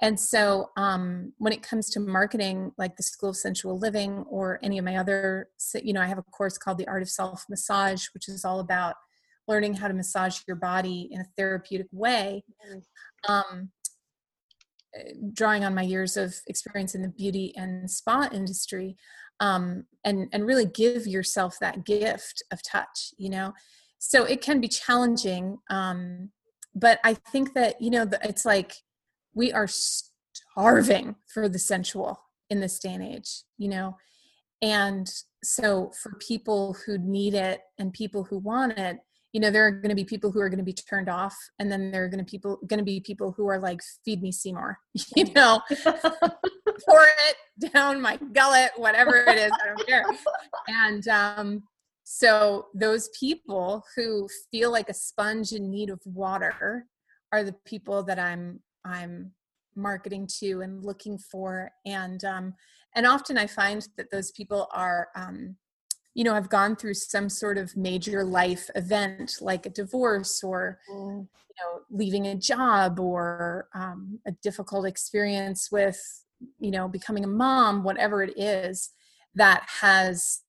And 0.00 0.18
so, 0.18 0.70
um, 0.76 1.32
when 1.38 1.52
it 1.52 1.62
comes 1.62 1.90
to 1.90 2.00
marketing, 2.00 2.72
like 2.78 2.96
the 2.96 3.02
School 3.02 3.30
of 3.30 3.36
Sensual 3.36 3.78
Living 3.78 4.24
or 4.28 4.58
any 4.62 4.78
of 4.78 4.84
my 4.84 4.96
other, 4.96 5.50
you 5.74 5.92
know, 5.92 6.00
I 6.00 6.06
have 6.06 6.18
a 6.18 6.22
course 6.22 6.56
called 6.56 6.78
The 6.78 6.88
Art 6.88 7.02
of 7.02 7.10
Self 7.10 7.44
Massage, 7.48 8.06
which 8.14 8.28
is 8.28 8.44
all 8.44 8.58
about 8.58 8.96
learning 9.46 9.74
how 9.74 9.88
to 9.88 9.94
massage 9.94 10.40
your 10.46 10.56
body 10.56 11.08
in 11.12 11.20
a 11.20 11.26
therapeutic 11.36 11.88
way. 11.92 12.42
Um, 13.28 13.70
eh, 14.94 15.12
drawing 15.32 15.64
on 15.64 15.74
my 15.74 15.82
years 15.82 16.16
of 16.16 16.34
experience 16.46 16.94
in 16.94 17.02
the 17.02 17.08
beauty 17.08 17.52
and 17.54 17.90
spa 17.90 18.28
industry, 18.32 18.96
um, 19.42 19.84
and 20.04 20.28
and 20.32 20.46
really 20.46 20.64
give 20.64 21.06
yourself 21.06 21.58
that 21.60 21.84
gift 21.84 22.42
of 22.50 22.62
touch 22.62 23.12
you 23.18 23.28
know? 23.28 23.52
So 23.98 24.24
it 24.24 24.40
can 24.40 24.60
be 24.60 24.68
challenging 24.68 25.58
um, 25.68 26.30
but 26.74 26.98
i 27.04 27.12
think 27.12 27.52
that 27.52 27.80
you 27.82 27.90
know 27.90 28.08
it's 28.24 28.46
like 28.46 28.72
we 29.34 29.52
are 29.52 29.68
starving 29.68 31.16
for 31.32 31.48
the 31.48 31.58
sensual 31.58 32.18
in 32.48 32.60
this 32.60 32.78
day 32.78 32.94
and 32.94 33.04
age 33.04 33.42
you 33.58 33.68
know? 33.68 33.96
And 34.62 35.12
so 35.42 35.90
for 36.00 36.12
people 36.20 36.76
who 36.86 36.96
need 36.96 37.34
it 37.34 37.60
and 37.78 37.92
people 37.92 38.22
who 38.22 38.38
want 38.38 38.78
it 38.78 38.98
you 39.32 39.40
know 39.40 39.50
there 39.50 39.66
are 39.66 39.70
going 39.70 39.88
to 39.88 39.94
be 39.94 40.04
people 40.04 40.30
who 40.30 40.40
are 40.40 40.48
going 40.48 40.58
to 40.58 40.64
be 40.64 40.72
turned 40.72 41.08
off 41.08 41.36
and 41.58 41.70
then 41.72 41.90
there 41.90 42.04
are 42.04 42.08
going 42.08 42.24
to 42.24 42.30
people 42.30 42.58
going 42.66 42.78
to 42.78 42.84
be 42.84 43.00
people 43.00 43.32
who 43.32 43.48
are 43.48 43.58
like 43.58 43.80
feed 44.04 44.22
me 44.22 44.30
seymour 44.30 44.78
you 45.16 45.24
know? 45.32 45.60
Pour 46.88 47.06
it 47.28 47.72
down 47.72 48.00
my 48.00 48.18
gullet 48.32 48.72
whatever 48.76 49.16
it 49.16 49.38
is 49.38 49.52
i 49.52 49.66
don't 49.66 49.86
care. 49.86 50.04
And 50.68 51.08
um 51.08 51.62
so 52.04 52.66
those 52.74 53.08
people 53.18 53.84
who 53.96 54.28
feel 54.50 54.70
like 54.70 54.88
a 54.88 54.94
sponge 54.94 55.52
in 55.52 55.70
need 55.70 55.90
of 55.90 56.00
water 56.04 56.86
are 57.32 57.44
the 57.44 57.54
people 57.64 58.02
that 58.02 58.18
i'm 58.18 58.60
i'm 58.84 59.32
marketing 59.74 60.28
to 60.40 60.60
and 60.60 60.84
looking 60.84 61.18
for. 61.18 61.70
And 61.86 62.22
um 62.24 62.54
and 62.94 63.06
often 63.06 63.38
i 63.38 63.46
find 63.46 63.86
that 63.96 64.10
those 64.10 64.30
people 64.32 64.68
are 64.72 65.08
um 65.16 65.56
you 66.14 66.24
know 66.24 66.34
have 66.34 66.48
gone 66.48 66.76
through 66.76 66.94
some 66.94 67.28
sort 67.28 67.58
of 67.58 67.76
major 67.76 68.24
life 68.24 68.68
event 68.74 69.36
like 69.40 69.66
a 69.66 69.70
divorce 69.70 70.42
or 70.42 70.78
mm. 70.90 71.26
you 71.26 71.54
know 71.60 71.80
leaving 71.90 72.26
a 72.26 72.34
job 72.34 73.00
or 73.00 73.68
um, 73.74 74.18
a 74.26 74.32
difficult 74.42 74.86
experience 74.86 75.70
with 75.70 76.00
you 76.58 76.70
know 76.70 76.88
becoming 76.88 77.24
a 77.24 77.28
mom 77.28 77.82
whatever 77.82 78.22
it 78.22 78.38
is 78.38 78.90
that 79.34 79.64
has 79.80 80.40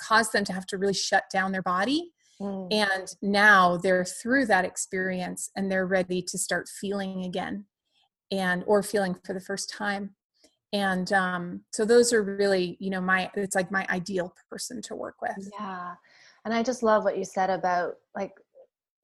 caused 0.00 0.32
them 0.32 0.44
to 0.44 0.52
have 0.52 0.66
to 0.66 0.78
really 0.78 0.94
shut 0.94 1.24
down 1.32 1.52
their 1.52 1.62
body 1.62 2.12
mm. 2.40 2.68
and 2.72 3.14
now 3.20 3.76
they're 3.76 4.04
through 4.04 4.46
that 4.46 4.64
experience 4.64 5.50
and 5.56 5.70
they're 5.70 5.86
ready 5.86 6.22
to 6.22 6.38
start 6.38 6.68
feeling 6.68 7.24
again 7.24 7.64
and 8.30 8.62
or 8.66 8.82
feeling 8.82 9.14
for 9.24 9.34
the 9.34 9.40
first 9.40 9.70
time 9.70 10.14
and 10.72 11.12
um, 11.12 11.60
so 11.72 11.84
those 11.84 12.12
are 12.12 12.22
really 12.22 12.76
you 12.80 12.90
know 12.90 13.00
my 13.00 13.30
it's 13.34 13.54
like 13.56 13.70
my 13.70 13.86
ideal 13.90 14.34
person 14.50 14.80
to 14.82 14.94
work 14.94 15.16
with. 15.20 15.50
Yeah 15.58 15.94
and 16.44 16.54
i 16.54 16.62
just 16.62 16.82
love 16.82 17.04
what 17.04 17.18
you 17.18 17.24
said 17.24 17.50
about 17.50 17.94
like 18.16 18.32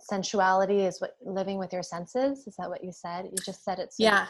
sensuality 0.00 0.87
is 0.87 1.00
what 1.00 1.16
living 1.24 1.59
with 1.59 1.72
your 1.72 1.83
senses 1.83 2.46
is 2.46 2.55
that 2.57 2.68
what 2.68 2.85
you 2.85 2.92
said? 2.92 3.24
You 3.24 3.37
just 3.44 3.64
said 3.64 3.79
it 3.79 3.92
so 3.92 4.05
yeah. 4.05 4.26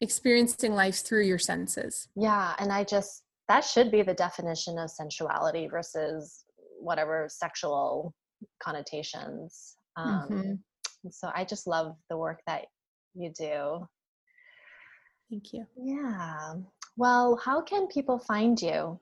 experiencing 0.00 0.74
life 0.74 1.04
through 1.04 1.24
your 1.24 1.38
senses. 1.38 2.08
Yeah 2.16 2.54
and 2.58 2.72
i 2.72 2.84
just 2.84 3.24
that 3.48 3.64
should 3.64 3.90
be 3.90 4.02
the 4.02 4.14
definition 4.14 4.78
of 4.78 4.90
sensuality 4.90 5.68
versus 5.70 6.44
whatever 6.80 7.28
sexual 7.30 8.14
connotations 8.62 9.76
um, 9.96 10.28
mm-hmm. 10.30 11.08
so 11.10 11.30
i 11.34 11.44
just 11.44 11.66
love 11.66 11.96
the 12.10 12.16
work 12.16 12.40
that 12.46 12.64
you 13.14 13.30
do 13.38 13.86
Thank 15.32 15.54
you. 15.54 15.66
Yeah. 15.82 16.56
Well, 16.98 17.40
how 17.42 17.62
can 17.62 17.86
people 17.86 18.18
find 18.18 18.60
you? 18.60 19.00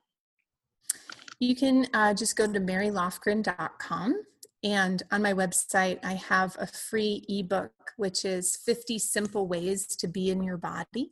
You 1.41 1.57
can 1.57 1.89
uh, 1.93 2.15
just 2.15 2.37
go 2.37 2.47
to 2.47 2.61
marylofgren.com. 2.61 4.23
And 4.63 5.03
on 5.11 5.23
my 5.23 5.33
website, 5.33 5.99
I 6.05 6.13
have 6.13 6.57
a 6.61 6.69
free 6.69 7.25
ebook, 7.29 7.73
which 7.97 8.25
is 8.25 8.55
50 8.65 9.01
Simple 9.01 9.49
Ways 9.49 9.89
to 9.97 10.07
Be 10.07 10.31
in 10.31 10.45
Your 10.45 10.57
Body. 10.57 11.11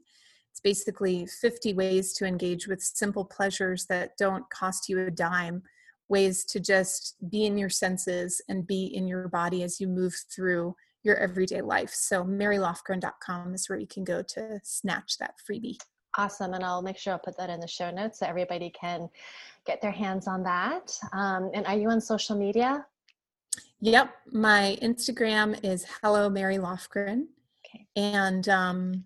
It's 0.52 0.60
basically 0.62 1.26
50 1.26 1.74
ways 1.74 2.12
to 2.12 2.24
engage 2.24 2.68
with 2.68 2.80
simple 2.80 3.24
pleasures 3.24 3.86
that 3.86 4.16
don't 4.18 4.48
cost 4.50 4.88
you 4.88 5.04
a 5.04 5.10
dime, 5.10 5.64
ways 6.08 6.44
to 6.44 6.60
just 6.60 7.16
be 7.28 7.44
in 7.44 7.58
your 7.58 7.70
senses 7.70 8.40
and 8.48 8.68
be 8.68 8.84
in 8.84 9.08
your 9.08 9.26
body 9.26 9.64
as 9.64 9.80
you 9.80 9.88
move 9.88 10.14
through 10.32 10.76
your 11.08 11.16
everyday 11.16 11.60
life. 11.60 11.90
So 11.90 12.22
marylofgren.com 12.22 13.54
is 13.54 13.68
where 13.68 13.78
you 13.78 13.86
can 13.86 14.04
go 14.04 14.22
to 14.22 14.60
snatch 14.62 15.18
that 15.18 15.34
freebie. 15.38 15.78
Awesome. 16.16 16.54
And 16.54 16.64
I'll 16.64 16.82
make 16.82 16.98
sure 16.98 17.12
I'll 17.12 17.18
put 17.18 17.36
that 17.38 17.50
in 17.50 17.60
the 17.60 17.68
show 17.68 17.90
notes 17.90 18.20
so 18.20 18.26
everybody 18.26 18.70
can 18.70 19.08
get 19.66 19.82
their 19.82 19.90
hands 19.90 20.28
on 20.28 20.42
that. 20.44 20.96
Um, 21.12 21.50
and 21.54 21.66
are 21.66 21.76
you 21.76 21.90
on 21.90 22.00
social 22.00 22.36
media? 22.36 22.86
Yep. 23.80 24.10
My 24.32 24.78
Instagram 24.82 25.58
is 25.64 25.86
Hello 26.02 26.28
Mary 26.28 26.58
Lofgren. 26.58 27.26
Okay. 27.64 27.86
And 27.96 28.48
um, 28.48 29.04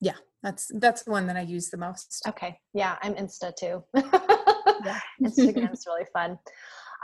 yeah, 0.00 0.16
that's 0.42 0.70
that's 0.74 1.02
the 1.02 1.10
one 1.10 1.26
that 1.26 1.36
I 1.36 1.40
use 1.40 1.68
the 1.68 1.76
most. 1.76 2.22
Okay. 2.28 2.58
Yeah, 2.74 2.96
I'm 3.02 3.14
Insta 3.14 3.54
too. 3.56 3.82
Instagram's 5.22 5.84
really 5.86 6.06
fun. 6.12 6.38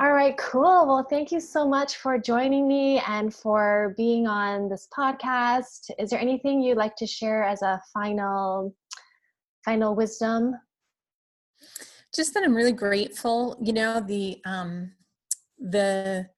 All 0.01 0.13
right, 0.13 0.37
cool. 0.39 0.87
Well, 0.89 1.07
thank 1.09 1.31
you 1.31 1.39
so 1.39 1.69
much 1.69 1.99
for 1.99 2.19
joining 2.19 2.67
me 2.67 3.01
and 3.07 3.33
for 3.33 3.95
being 3.97 4.27
on 4.27 4.69
this 4.69 4.89
podcast. 4.97 5.89
Is 6.01 6.11
there 6.11 6.19
anything 6.19 6.61
you'd 6.61 6.77
like 6.77 6.97
to 6.97 7.07
share 7.07 7.45
as 7.45 7.63
a 7.63 7.81
final 7.93 8.75
final 9.65 9.95
wisdom? 9.95 10.57
Just 12.13 12.35
that 12.35 12.43
I'm 12.43 12.57
really 12.57 12.73
grateful, 12.73 13.57
you 13.63 13.73
know, 13.73 14.01
the 14.01 14.41
um 14.45 14.95
the 15.61 16.29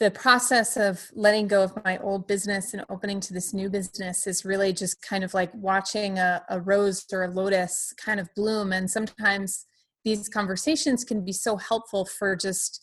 the 0.00 0.10
process 0.10 0.76
of 0.76 1.08
letting 1.14 1.46
go 1.46 1.62
of 1.62 1.84
my 1.84 1.98
old 1.98 2.26
business 2.26 2.74
and 2.74 2.84
opening 2.88 3.20
to 3.20 3.32
this 3.32 3.54
new 3.54 3.70
business 3.70 4.26
is 4.26 4.44
really 4.44 4.72
just 4.72 5.00
kind 5.02 5.22
of 5.22 5.34
like 5.34 5.54
watching 5.54 6.18
a, 6.18 6.42
a 6.50 6.60
rose 6.60 7.06
or 7.12 7.22
a 7.22 7.30
lotus 7.30 7.94
kind 7.96 8.18
of 8.18 8.28
bloom 8.34 8.72
and 8.72 8.90
sometimes 8.90 9.66
these 10.04 10.28
conversations 10.28 11.04
can 11.04 11.24
be 11.24 11.32
so 11.32 11.56
helpful 11.56 12.04
for 12.04 12.36
just 12.36 12.80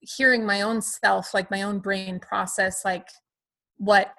hearing 0.00 0.44
my 0.44 0.62
own 0.62 0.80
self 0.82 1.32
like 1.34 1.50
my 1.50 1.62
own 1.62 1.78
brain 1.78 2.18
process 2.20 2.84
like 2.84 3.08
what 3.78 4.14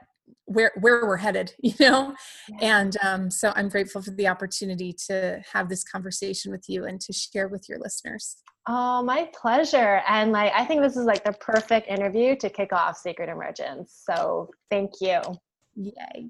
where 0.46 0.72
where 0.80 1.06
we're 1.06 1.18
headed 1.18 1.54
you 1.60 1.74
know? 1.80 2.16
And 2.62 2.96
um, 3.04 3.30
so 3.30 3.52
i'm 3.56 3.70
grateful 3.70 4.02
for 4.02 4.12
the 4.12 4.28
opportunity 4.28 4.94
to 5.08 5.42
have 5.54 5.70
this 5.70 5.84
conversation 5.84 6.52
with 6.52 6.66
you 6.68 6.86
and 6.86 7.00
to 7.02 7.14
share 7.14 7.48
with 7.48 7.68
your 7.70 7.80
listeners. 7.80 8.38
Oh 8.68 9.04
my 9.04 9.30
pleasure. 9.40 10.02
And 10.08 10.32
like 10.32 10.52
i 10.56 10.66
think 10.66 10.82
this 10.82 10.98
is 10.98 11.06
like 11.06 11.24
the 11.24 11.34
perfect 11.34 11.88
interview 11.88 12.36
to 12.38 12.50
kick 12.50 12.74
off 12.74 12.98
sacred 12.98 13.30
emergence. 13.30 14.04
So 14.10 14.50
thank 14.70 14.92
you. 15.02 15.20
Yay. 15.76 16.30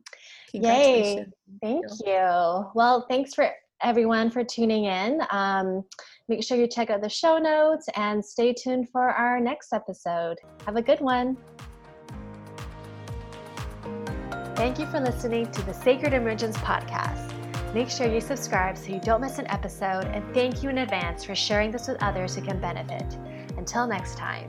Yay. 0.54 1.26
Thank 1.62 1.86
you. 1.86 2.06
you. 2.06 2.66
Well 2.74 3.06
thanks 3.10 3.34
for 3.34 3.50
everyone 3.84 4.30
for 4.30 4.44
tuning 4.44 4.86
in. 4.86 5.22
Um, 5.32 5.84
make 6.28 6.44
sure 6.44 6.58
you 6.58 6.68
check 6.68 6.90
out 6.90 7.02
the 7.02 7.10
show 7.10 7.38
notes 7.38 7.88
and 7.96 8.24
stay 8.24 8.54
tuned 8.54 8.90
for 8.90 9.10
our 9.10 9.40
next 9.40 9.74
episode. 9.74 10.38
Have 10.66 10.76
a 10.76 10.82
good 10.82 11.02
one. 11.02 11.38
Thank 14.56 14.80
you 14.80 14.86
for 14.86 15.00
listening 15.00 15.52
to 15.52 15.62
the 15.64 15.74
Sacred 15.74 16.14
Emergence 16.14 16.58
podcast. 16.58 17.34
Make 17.74 17.90
sure 17.90 18.08
you 18.08 18.22
subscribe 18.22 18.78
so 18.78 18.94
you 18.94 19.02
don't 19.02 19.20
miss 19.20 19.38
an 19.38 19.48
episode, 19.48 20.06
and 20.06 20.24
thank 20.34 20.64
you 20.64 20.70
in 20.70 20.78
advance 20.78 21.26
for 21.26 21.36
sharing 21.36 21.72
this 21.72 21.90
with 21.90 22.02
others 22.02 22.34
who 22.36 22.42
can 22.42 22.62
benefit. 22.62 23.18
Until 23.58 23.86
next 23.86 24.18
time. 24.18 24.48